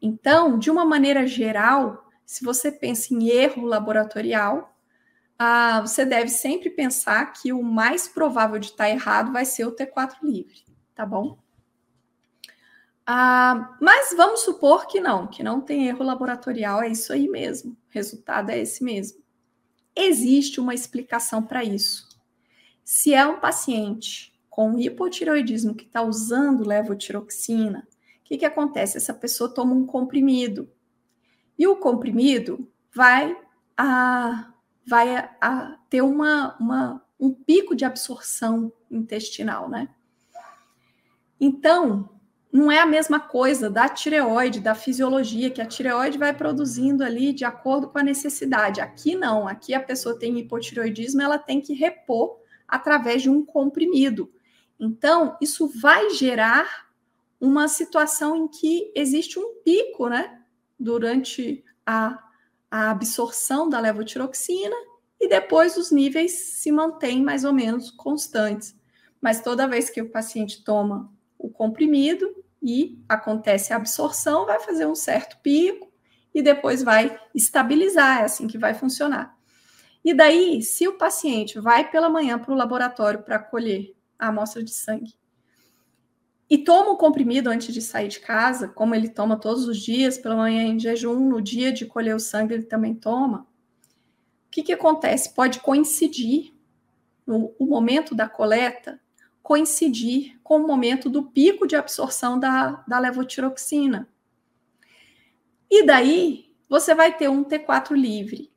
Então, 0.00 0.58
de 0.58 0.70
uma 0.70 0.84
maneira 0.84 1.26
geral, 1.26 2.08
se 2.24 2.44
você 2.44 2.70
pensa 2.70 3.14
em 3.14 3.28
erro 3.28 3.64
laboratorial, 3.64 4.76
ah, 5.38 5.80
você 5.80 6.04
deve 6.04 6.28
sempre 6.28 6.70
pensar 6.70 7.32
que 7.32 7.52
o 7.52 7.62
mais 7.62 8.08
provável 8.08 8.58
de 8.58 8.66
estar 8.66 8.88
errado 8.88 9.32
vai 9.32 9.44
ser 9.44 9.66
o 9.66 9.72
T4 9.74 10.16
livre, 10.22 10.64
tá 10.94 11.04
bom? 11.04 11.38
Ah, 13.06 13.76
mas 13.80 14.12
vamos 14.16 14.40
supor 14.40 14.86
que 14.86 14.98
não, 14.98 15.26
que 15.28 15.42
não 15.42 15.60
tem 15.60 15.86
erro 15.86 16.04
laboratorial, 16.04 16.82
é 16.82 16.88
isso 16.88 17.12
aí 17.12 17.28
mesmo, 17.28 17.72
o 17.72 17.76
resultado 17.90 18.50
é 18.50 18.58
esse 18.58 18.82
mesmo. 18.82 19.22
Existe 19.94 20.60
uma 20.60 20.74
explicação 20.74 21.42
para 21.42 21.62
isso. 21.62 22.08
Se 22.82 23.14
é 23.14 23.26
um 23.26 23.38
paciente 23.38 24.34
com 24.50 24.78
hipotiroidismo 24.78 25.74
que 25.74 25.84
está 25.84 26.02
usando 26.02 26.66
levotiroxina, 26.66 27.86
que, 28.26 28.38
que 28.38 28.44
acontece? 28.44 28.96
Essa 28.96 29.14
pessoa 29.14 29.52
toma 29.52 29.72
um 29.72 29.86
comprimido. 29.86 30.68
E 31.56 31.66
o 31.66 31.76
comprimido 31.76 32.68
vai 32.92 33.36
a, 33.76 34.52
vai 34.86 35.16
a, 35.16 35.30
a 35.40 35.78
ter 35.88 36.02
uma, 36.02 36.56
uma, 36.58 37.02
um 37.20 37.32
pico 37.32 37.76
de 37.76 37.84
absorção 37.84 38.72
intestinal, 38.90 39.68
né? 39.68 39.88
Então, 41.40 42.10
não 42.50 42.70
é 42.72 42.80
a 42.80 42.86
mesma 42.86 43.20
coisa 43.20 43.70
da 43.70 43.88
tireoide, 43.88 44.60
da 44.60 44.74
fisiologia, 44.74 45.50
que 45.50 45.60
a 45.60 45.66
tireoide 45.66 46.18
vai 46.18 46.34
produzindo 46.34 47.04
ali 47.04 47.32
de 47.32 47.44
acordo 47.44 47.88
com 47.88 47.98
a 47.98 48.02
necessidade. 48.02 48.80
Aqui 48.80 49.14
não, 49.14 49.46
aqui 49.46 49.72
a 49.72 49.80
pessoa 49.80 50.18
tem 50.18 50.36
hipotireoidismo, 50.38 51.22
ela 51.22 51.38
tem 51.38 51.60
que 51.60 51.74
repor 51.74 52.38
através 52.66 53.22
de 53.22 53.30
um 53.30 53.44
comprimido. 53.44 54.32
Então, 54.80 55.36
isso 55.40 55.68
vai 55.80 56.10
gerar 56.10 56.85
uma 57.40 57.68
situação 57.68 58.36
em 58.36 58.48
que 58.48 58.92
existe 58.94 59.38
um 59.38 59.54
pico, 59.64 60.08
né, 60.08 60.40
durante 60.78 61.64
a, 61.84 62.18
a 62.70 62.90
absorção 62.90 63.68
da 63.68 63.80
levotiroxina 63.80 64.76
e 65.20 65.28
depois 65.28 65.76
os 65.76 65.90
níveis 65.90 66.32
se 66.60 66.70
mantêm 66.70 67.22
mais 67.22 67.44
ou 67.44 67.52
menos 67.52 67.90
constantes. 67.90 68.74
Mas 69.20 69.40
toda 69.40 69.68
vez 69.68 69.88
que 69.88 70.02
o 70.02 70.10
paciente 70.10 70.62
toma 70.62 71.12
o 71.38 71.48
comprimido 71.48 72.44
e 72.62 73.02
acontece 73.08 73.72
a 73.72 73.76
absorção, 73.76 74.46
vai 74.46 74.60
fazer 74.60 74.86
um 74.86 74.94
certo 74.94 75.38
pico 75.42 75.90
e 76.34 76.42
depois 76.42 76.82
vai 76.82 77.18
estabilizar, 77.34 78.20
é 78.20 78.24
assim 78.24 78.46
que 78.46 78.58
vai 78.58 78.74
funcionar. 78.74 79.36
E 80.04 80.14
daí, 80.14 80.62
se 80.62 80.86
o 80.86 80.96
paciente 80.96 81.58
vai 81.58 81.90
pela 81.90 82.08
manhã 82.08 82.38
para 82.38 82.52
o 82.52 82.56
laboratório 82.56 83.22
para 83.22 83.38
colher 83.38 83.94
a 84.18 84.28
amostra 84.28 84.62
de 84.62 84.72
sangue 84.72 85.14
e 86.48 86.58
toma 86.58 86.92
o 86.92 86.96
comprimido 86.96 87.48
antes 87.48 87.74
de 87.74 87.82
sair 87.82 88.08
de 88.08 88.20
casa, 88.20 88.68
como 88.68 88.94
ele 88.94 89.08
toma 89.08 89.36
todos 89.36 89.66
os 89.66 89.78
dias, 89.78 90.16
pela 90.16 90.36
manhã 90.36 90.62
em 90.62 90.78
jejum, 90.78 91.28
no 91.28 91.40
dia 91.40 91.72
de 91.72 91.86
colher 91.86 92.14
o 92.14 92.20
sangue 92.20 92.54
ele 92.54 92.64
também 92.64 92.94
toma, 92.94 93.40
o 94.46 94.50
que, 94.50 94.62
que 94.62 94.72
acontece? 94.72 95.34
Pode 95.34 95.60
coincidir 95.60 96.54
no, 97.26 97.54
o 97.58 97.66
momento 97.66 98.14
da 98.14 98.28
coleta 98.28 99.00
coincidir 99.46 100.36
com 100.42 100.56
o 100.56 100.66
momento 100.66 101.08
do 101.08 101.22
pico 101.22 101.68
de 101.68 101.76
absorção 101.76 102.36
da, 102.36 102.82
da 102.88 102.98
levotiroxina. 102.98 104.08
E 105.70 105.86
daí 105.86 106.52
você 106.68 106.96
vai 106.96 107.16
ter 107.16 107.30
um 107.30 107.44
T4 107.44 107.92
livre 107.92 108.50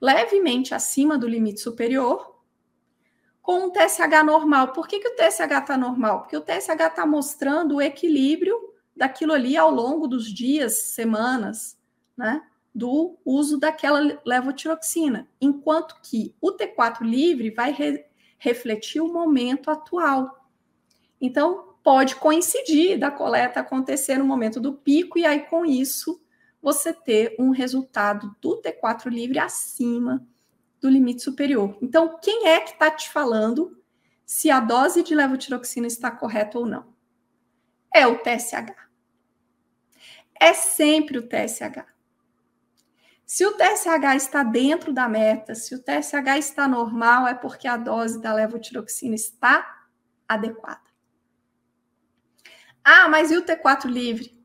levemente 0.00 0.72
acima 0.72 1.18
do 1.18 1.26
limite 1.26 1.58
superior, 1.58 2.39
com 3.42 3.66
um 3.66 3.70
TSH 3.70 4.22
normal. 4.24 4.72
Por 4.72 4.86
que, 4.86 5.00
que 5.00 5.08
o 5.08 5.16
TSH 5.16 5.60
está 5.60 5.76
normal? 5.76 6.20
Porque 6.20 6.36
o 6.36 6.40
TSH 6.40 6.70
está 6.70 7.06
mostrando 7.06 7.76
o 7.76 7.82
equilíbrio 7.82 8.56
daquilo 8.94 9.32
ali 9.32 9.56
ao 9.56 9.70
longo 9.70 10.06
dos 10.06 10.32
dias, 10.32 10.92
semanas, 10.94 11.78
né? 12.16 12.42
Do 12.72 13.18
uso 13.24 13.58
daquela 13.58 14.18
levotiroxina. 14.24 15.28
Enquanto 15.40 15.96
que 16.02 16.34
o 16.40 16.52
T4 16.52 17.02
livre 17.02 17.50
vai 17.50 17.72
re 17.72 18.04
refletir 18.38 19.02
o 19.02 19.12
momento 19.12 19.70
atual. 19.70 20.48
Então, 21.20 21.74
pode 21.82 22.16
coincidir 22.16 22.98
da 22.98 23.10
coleta 23.10 23.60
acontecer 23.60 24.16
no 24.16 24.24
momento 24.24 24.58
do 24.58 24.72
pico, 24.72 25.18
e 25.18 25.26
aí, 25.26 25.40
com 25.40 25.66
isso, 25.66 26.18
você 26.62 26.90
ter 26.90 27.36
um 27.38 27.50
resultado 27.50 28.34
do 28.40 28.60
T4 28.62 29.10
livre 29.10 29.38
acima 29.38 30.26
do 30.80 30.88
limite 30.88 31.22
superior. 31.22 31.76
Então, 31.82 32.18
quem 32.20 32.48
é 32.48 32.60
que 32.60 32.72
está 32.72 32.90
te 32.90 33.10
falando 33.10 33.78
se 34.24 34.50
a 34.50 34.60
dose 34.60 35.02
de 35.02 35.14
levotiroxina 35.14 35.86
está 35.86 36.10
correta 36.10 36.58
ou 36.58 36.66
não? 36.66 36.94
É 37.92 38.06
o 38.06 38.18
TSH. 38.18 38.74
É 40.40 40.54
sempre 40.54 41.18
o 41.18 41.28
TSH. 41.28 41.84
Se 43.26 43.46
o 43.46 43.52
TSH 43.52 44.16
está 44.16 44.42
dentro 44.42 44.92
da 44.92 45.08
meta, 45.08 45.54
se 45.54 45.74
o 45.74 45.78
TSH 45.78 46.38
está 46.38 46.66
normal, 46.66 47.28
é 47.28 47.34
porque 47.34 47.68
a 47.68 47.76
dose 47.76 48.20
da 48.20 48.32
levotiroxina 48.32 49.14
está 49.14 49.86
adequada. 50.26 50.80
Ah, 52.82 53.08
mas 53.08 53.30
e 53.30 53.36
o 53.36 53.44
T4 53.44 53.84
livre? 53.84 54.36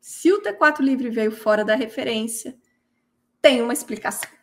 Se 0.00 0.32
o 0.32 0.40
T4 0.40 0.80
livre 0.80 1.10
veio 1.10 1.32
fora 1.32 1.64
da 1.64 1.74
referência, 1.74 2.56
tem 3.42 3.60
uma 3.60 3.72
explicação. 3.72 4.35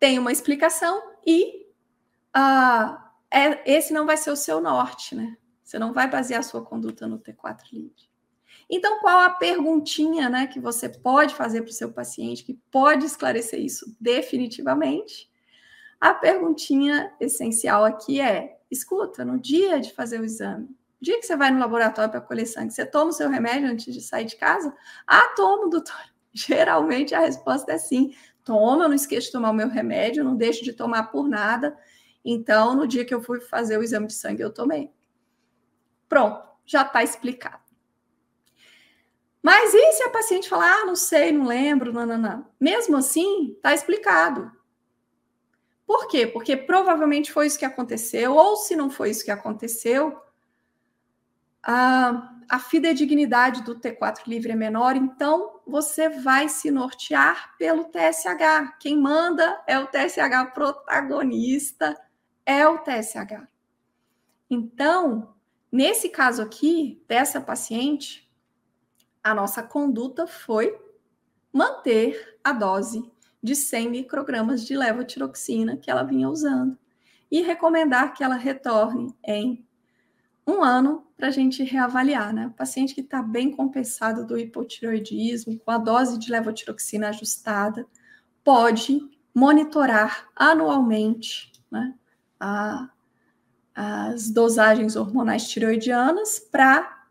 Tem 0.00 0.18
uma 0.18 0.32
explicação 0.32 1.00
e 1.24 1.66
ah, 2.34 3.12
é, 3.30 3.70
esse 3.70 3.92
não 3.92 4.06
vai 4.06 4.16
ser 4.16 4.30
o 4.30 4.36
seu 4.36 4.60
norte, 4.60 5.14
né? 5.14 5.36
Você 5.62 5.78
não 5.78 5.92
vai 5.92 6.10
basear 6.10 6.40
a 6.40 6.42
sua 6.42 6.64
conduta 6.64 7.06
no 7.06 7.20
T4 7.20 7.60
livre. 7.72 8.10
Então, 8.68 9.00
qual 9.00 9.20
a 9.20 9.30
perguntinha 9.30 10.28
né, 10.28 10.46
que 10.46 10.58
você 10.58 10.88
pode 10.88 11.34
fazer 11.34 11.62
para 11.62 11.70
o 11.70 11.74
seu 11.74 11.92
paciente 11.92 12.44
que 12.44 12.54
pode 12.70 13.04
esclarecer 13.04 13.60
isso 13.60 13.96
definitivamente? 14.00 15.30
A 16.00 16.14
perguntinha 16.14 17.12
essencial 17.20 17.84
aqui 17.84 18.20
é: 18.20 18.58
escuta, 18.70 19.24
no 19.24 19.38
dia 19.38 19.80
de 19.80 19.92
fazer 19.92 20.20
o 20.20 20.24
exame, 20.24 20.66
no 20.66 20.76
dia 21.02 21.18
que 21.20 21.26
você 21.26 21.36
vai 21.36 21.50
no 21.50 21.58
laboratório 21.58 22.10
para 22.10 22.20
colher 22.20 22.46
sangue, 22.46 22.72
você 22.72 22.86
toma 22.86 23.10
o 23.10 23.12
seu 23.12 23.28
remédio 23.28 23.68
antes 23.68 23.92
de 23.92 24.00
sair 24.00 24.24
de 24.24 24.36
casa? 24.36 24.74
Ah, 25.06 25.32
tomo, 25.36 25.68
doutor. 25.68 26.00
Geralmente 26.32 27.14
a 27.14 27.20
resposta 27.20 27.72
é 27.72 27.78
sim. 27.78 28.14
Toma, 28.50 28.88
não 28.88 28.96
esqueça 28.96 29.26
de 29.26 29.32
tomar 29.32 29.50
o 29.50 29.54
meu 29.54 29.68
remédio, 29.68 30.24
não 30.24 30.34
deixo 30.34 30.64
de 30.64 30.72
tomar 30.72 31.04
por 31.12 31.28
nada. 31.28 31.78
Então, 32.24 32.74
no 32.74 32.84
dia 32.84 33.04
que 33.04 33.14
eu 33.14 33.22
fui 33.22 33.40
fazer 33.40 33.78
o 33.78 33.82
exame 33.84 34.08
de 34.08 34.14
sangue, 34.14 34.42
eu 34.42 34.52
tomei. 34.52 34.90
Pronto, 36.08 36.48
já 36.66 36.82
está 36.82 37.00
explicado. 37.00 37.62
Mas 39.40 39.72
e 39.72 39.92
se 39.92 40.02
a 40.02 40.10
paciente 40.10 40.48
falar, 40.48 40.80
ah, 40.80 40.84
não 40.84 40.96
sei, 40.96 41.30
não 41.30 41.46
lembro, 41.46 41.92
não, 41.92 42.04
não, 42.04 42.18
não. 42.18 42.46
Mesmo 42.58 42.96
assim, 42.96 43.52
está 43.52 43.72
explicado. 43.72 44.50
Por 45.86 46.08
quê? 46.08 46.26
Porque 46.26 46.56
provavelmente 46.56 47.30
foi 47.30 47.46
isso 47.46 47.58
que 47.58 47.64
aconteceu, 47.64 48.34
ou 48.34 48.56
se 48.56 48.74
não 48.74 48.90
foi 48.90 49.10
isso 49.10 49.24
que 49.24 49.30
aconteceu, 49.30 50.20
a, 51.62 52.34
a 52.48 52.58
fidedignidade 52.58 53.62
do 53.62 53.78
T4 53.78 54.26
livre 54.26 54.52
é 54.52 54.56
menor, 54.56 54.96
então 54.96 55.60
você 55.66 56.08
vai 56.08 56.48
se 56.48 56.70
nortear 56.70 57.56
pelo 57.58 57.84
TSH. 57.84 58.76
Quem 58.78 58.98
manda 58.98 59.62
é 59.66 59.78
o 59.78 59.86
TSH, 59.86 60.52
protagonista 60.54 62.00
é 62.46 62.66
o 62.66 62.78
TSH. 62.78 63.46
Então, 64.48 65.34
nesse 65.70 66.08
caso 66.08 66.42
aqui, 66.42 67.02
dessa 67.06 67.40
paciente, 67.40 68.28
a 69.22 69.34
nossa 69.34 69.62
conduta 69.62 70.26
foi 70.26 70.76
manter 71.52 72.38
a 72.42 72.52
dose 72.52 73.10
de 73.42 73.54
100 73.54 73.90
microgramas 73.90 74.66
de 74.66 74.76
levotiroxina 74.76 75.76
que 75.76 75.90
ela 75.90 76.02
vinha 76.02 76.28
usando 76.28 76.78
e 77.30 77.42
recomendar 77.42 78.12
que 78.12 78.24
ela 78.24 78.34
retorne 78.34 79.14
em 79.24 79.64
um 80.50 80.62
ano 80.62 81.06
para 81.16 81.28
a 81.28 81.30
gente 81.30 81.62
reavaliar, 81.62 82.32
né? 82.32 82.46
O 82.46 82.52
paciente 82.52 82.94
que 82.94 83.00
está 83.00 83.22
bem 83.22 83.50
compensado 83.50 84.26
do 84.26 84.38
hipotiroidismo, 84.38 85.58
com 85.58 85.70
a 85.70 85.78
dose 85.78 86.18
de 86.18 86.30
levotiroxina 86.30 87.08
ajustada, 87.08 87.86
pode 88.42 89.00
monitorar 89.34 90.28
anualmente 90.34 91.52
né, 91.70 91.94
a, 92.38 92.90
as 93.74 94.30
dosagens 94.30 94.96
hormonais 94.96 95.48
tiroidianas 95.48 96.38
para 96.38 97.06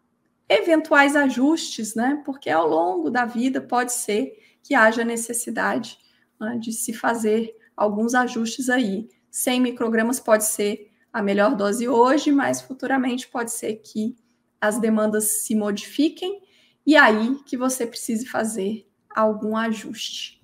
eventuais 0.47 1.15
ajustes, 1.15 1.95
né? 1.95 2.21
Porque 2.25 2.49
ao 2.49 2.67
longo 2.67 3.09
da 3.09 3.25
vida 3.25 3.61
pode 3.61 3.93
ser 3.93 4.37
que 4.63 4.75
haja 4.75 5.03
necessidade 5.03 5.97
né, 6.39 6.57
de 6.57 6.73
se 6.73 6.93
fazer 6.93 7.55
alguns 7.75 8.13
ajustes 8.13 8.69
aí. 8.69 9.07
100 9.31 9.61
microgramas 9.61 10.19
pode 10.19 10.45
ser 10.45 10.88
a 11.11 11.21
melhor 11.21 11.55
dose 11.55 11.87
hoje, 11.87 12.31
mas 12.31 12.61
futuramente 12.61 13.27
pode 13.27 13.51
ser 13.51 13.75
que 13.77 14.15
as 14.59 14.79
demandas 14.79 15.43
se 15.43 15.55
modifiquem 15.55 16.41
e 16.85 16.95
aí 16.95 17.35
que 17.45 17.57
você 17.57 17.85
precise 17.85 18.25
fazer 18.25 18.87
algum 19.09 19.55
ajuste. 19.55 20.41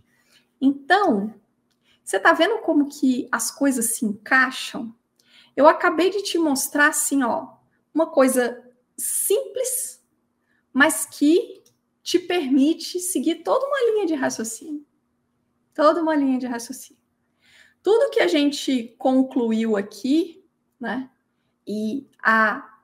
Então, 0.59 1.33
você 2.03 2.17
está 2.17 2.33
vendo 2.33 2.59
como 2.59 2.87
que 2.87 3.27
as 3.31 3.51
coisas 3.51 3.95
se 3.95 4.05
encaixam? 4.05 4.95
Eu 5.55 5.67
acabei 5.67 6.09
de 6.09 6.23
te 6.23 6.37
mostrar 6.37 6.87
assim, 6.87 7.23
ó, 7.23 7.47
uma 7.93 8.07
coisa 8.07 8.63
simples 8.97 9.95
mas 10.75 11.05
que 11.05 11.63
te 12.03 12.19
permite 12.19 12.99
seguir 12.99 13.35
toda 13.35 13.65
uma 13.65 13.91
linha 13.91 14.05
de 14.05 14.13
raciocínio. 14.13 14.85
Toda 15.73 16.01
uma 16.01 16.13
linha 16.13 16.37
de 16.37 16.45
raciocínio. 16.45 17.01
Tudo 17.81 18.11
que 18.11 18.19
a 18.19 18.27
gente 18.27 18.93
concluiu 18.97 19.77
aqui, 19.77 20.44
né? 20.79 21.09
E 21.67 22.07
a 22.21 22.79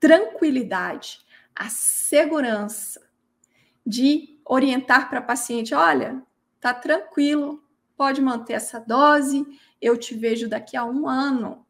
tranquilidade, 0.00 1.20
a 1.54 1.68
segurança 1.68 3.08
de 3.86 4.38
orientar 4.44 5.08
para 5.08 5.22
paciente, 5.22 5.74
olha, 5.74 6.22
tá 6.60 6.74
tranquilo, 6.74 7.62
pode 7.96 8.20
manter 8.20 8.54
essa 8.54 8.80
dose, 8.80 9.46
eu 9.80 9.96
te 9.96 10.14
vejo 10.14 10.48
daqui 10.48 10.76
a 10.76 10.84
um 10.84 11.08
ano. 11.08 11.64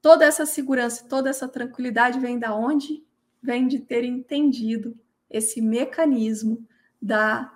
Toda 0.00 0.24
essa 0.24 0.46
segurança, 0.46 1.06
toda 1.08 1.30
essa 1.30 1.48
tranquilidade 1.48 2.20
vem 2.20 2.38
da 2.38 2.54
onde? 2.54 3.06
vem 3.42 3.68
de 3.68 3.80
ter 3.80 4.04
entendido 4.04 4.98
esse 5.30 5.60
mecanismo 5.60 6.66
da 7.00 7.52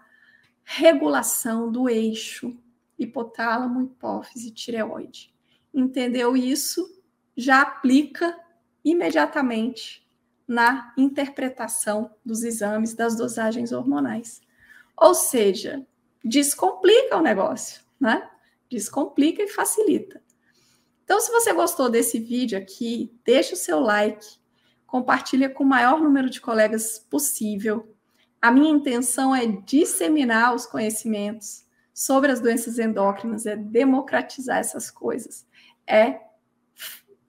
regulação 0.65 1.71
do 1.71 1.89
eixo 1.89 2.57
hipotálamo, 2.99 3.83
hipófise, 3.83 4.53
tireoide. 4.53 5.32
Entendeu 5.73 6.37
isso? 6.37 7.03
Já 7.37 7.63
aplica 7.63 8.39
imediatamente 8.85 10.07
na 10.47 10.93
interpretação 10.99 12.11
dos 12.25 12.43
exames 12.43 12.95
das 12.95 13.17
dosagens 13.17 13.73
hormonais. 13.73 14.41
Ou 14.97 15.15
seja, 15.15 15.87
descomplica 16.23 17.17
o 17.17 17.23
negócio, 17.23 17.83
né? 17.99 18.29
Descomplica 18.69 19.43
e 19.43 19.49
facilita. 19.49 20.23
Então, 21.05 21.21
se 21.21 21.31
você 21.31 21.53
gostou 21.53 21.91
desse 21.91 22.19
vídeo 22.19 22.59
aqui, 22.59 23.13
deixa 23.25 23.55
o 23.55 23.57
seu 23.57 23.81
like, 23.81 24.27
compartilha 24.87 25.49
com 25.49 25.65
o 25.65 25.67
maior 25.67 26.01
número 26.01 26.31
de 26.31 26.41
colegas 26.41 26.99
possível. 26.99 27.95
A 28.41 28.51
minha 28.51 28.71
intenção 28.71 29.35
é 29.35 29.47
disseminar 29.47 30.55
os 30.55 30.67
conhecimentos 30.67 31.65
sobre 31.93 32.31
as 32.31 32.41
doenças 32.41 32.79
endócrinas, 32.79 33.47
é 33.47 33.57
democratizar 33.57 34.59
essas 34.59 34.91
coisas, 34.91 35.47
é 35.87 36.21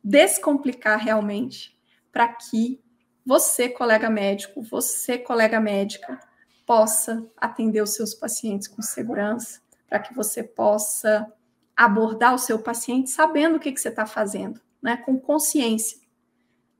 descomplicar 0.04 1.00
realmente 1.00 1.78
para 2.12 2.28
que 2.28 2.82
você, 3.26 3.70
colega 3.70 4.10
médico, 4.10 4.62
você, 4.62 5.18
colega 5.18 5.60
médica, 5.60 6.20
possa 6.66 7.26
atender 7.38 7.82
os 7.82 7.94
seus 7.94 8.13
pacientes 8.13 8.68
com 8.68 8.82
segurança, 8.82 9.62
para 9.88 10.00
que 10.00 10.13
você 10.13 10.44
possa 10.44 11.32
abordar 11.76 12.34
o 12.34 12.39
seu 12.39 12.60
paciente 12.60 13.10
sabendo 13.10 13.56
o 13.56 13.60
que, 13.60 13.72
que 13.72 13.80
você 13.80 13.89
está 13.89 14.06
fazendo, 14.06 14.62
né, 14.82 14.98
com 14.98 15.20
consciência. 15.20 15.98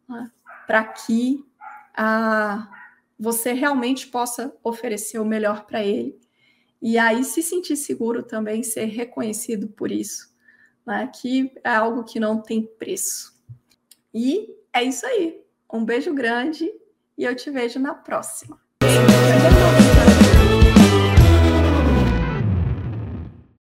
Né? 0.08 0.32
para 0.66 0.84
que 0.84 1.44
a, 1.96 2.70
você 3.20 3.54
realmente 3.54 4.08
possa 4.08 4.56
oferecer 4.64 5.20
o 5.20 5.26
melhor 5.26 5.66
para 5.66 5.84
ele. 5.84 6.20
E 6.82 6.98
aí 6.98 7.24
se 7.24 7.42
sentir 7.42 7.78
seguro 7.78 8.24
também, 8.24 8.64
ser 8.64 8.86
reconhecido 8.86 9.70
por 9.70 9.92
isso, 9.92 10.33
né? 10.86 11.10
que 11.14 11.52
é 11.64 11.70
algo 11.70 12.04
que 12.04 12.20
não 12.20 12.42
tem 12.42 12.62
preço. 12.62 13.34
E 14.14 14.56
é 14.72 14.84
isso 14.84 15.06
aí. 15.06 15.42
Um 15.72 15.84
beijo 15.84 16.14
grande 16.14 16.72
e 17.18 17.24
eu 17.24 17.36
te 17.36 17.50
vejo 17.50 17.80
na 17.80 17.94
próxima. 17.94 18.60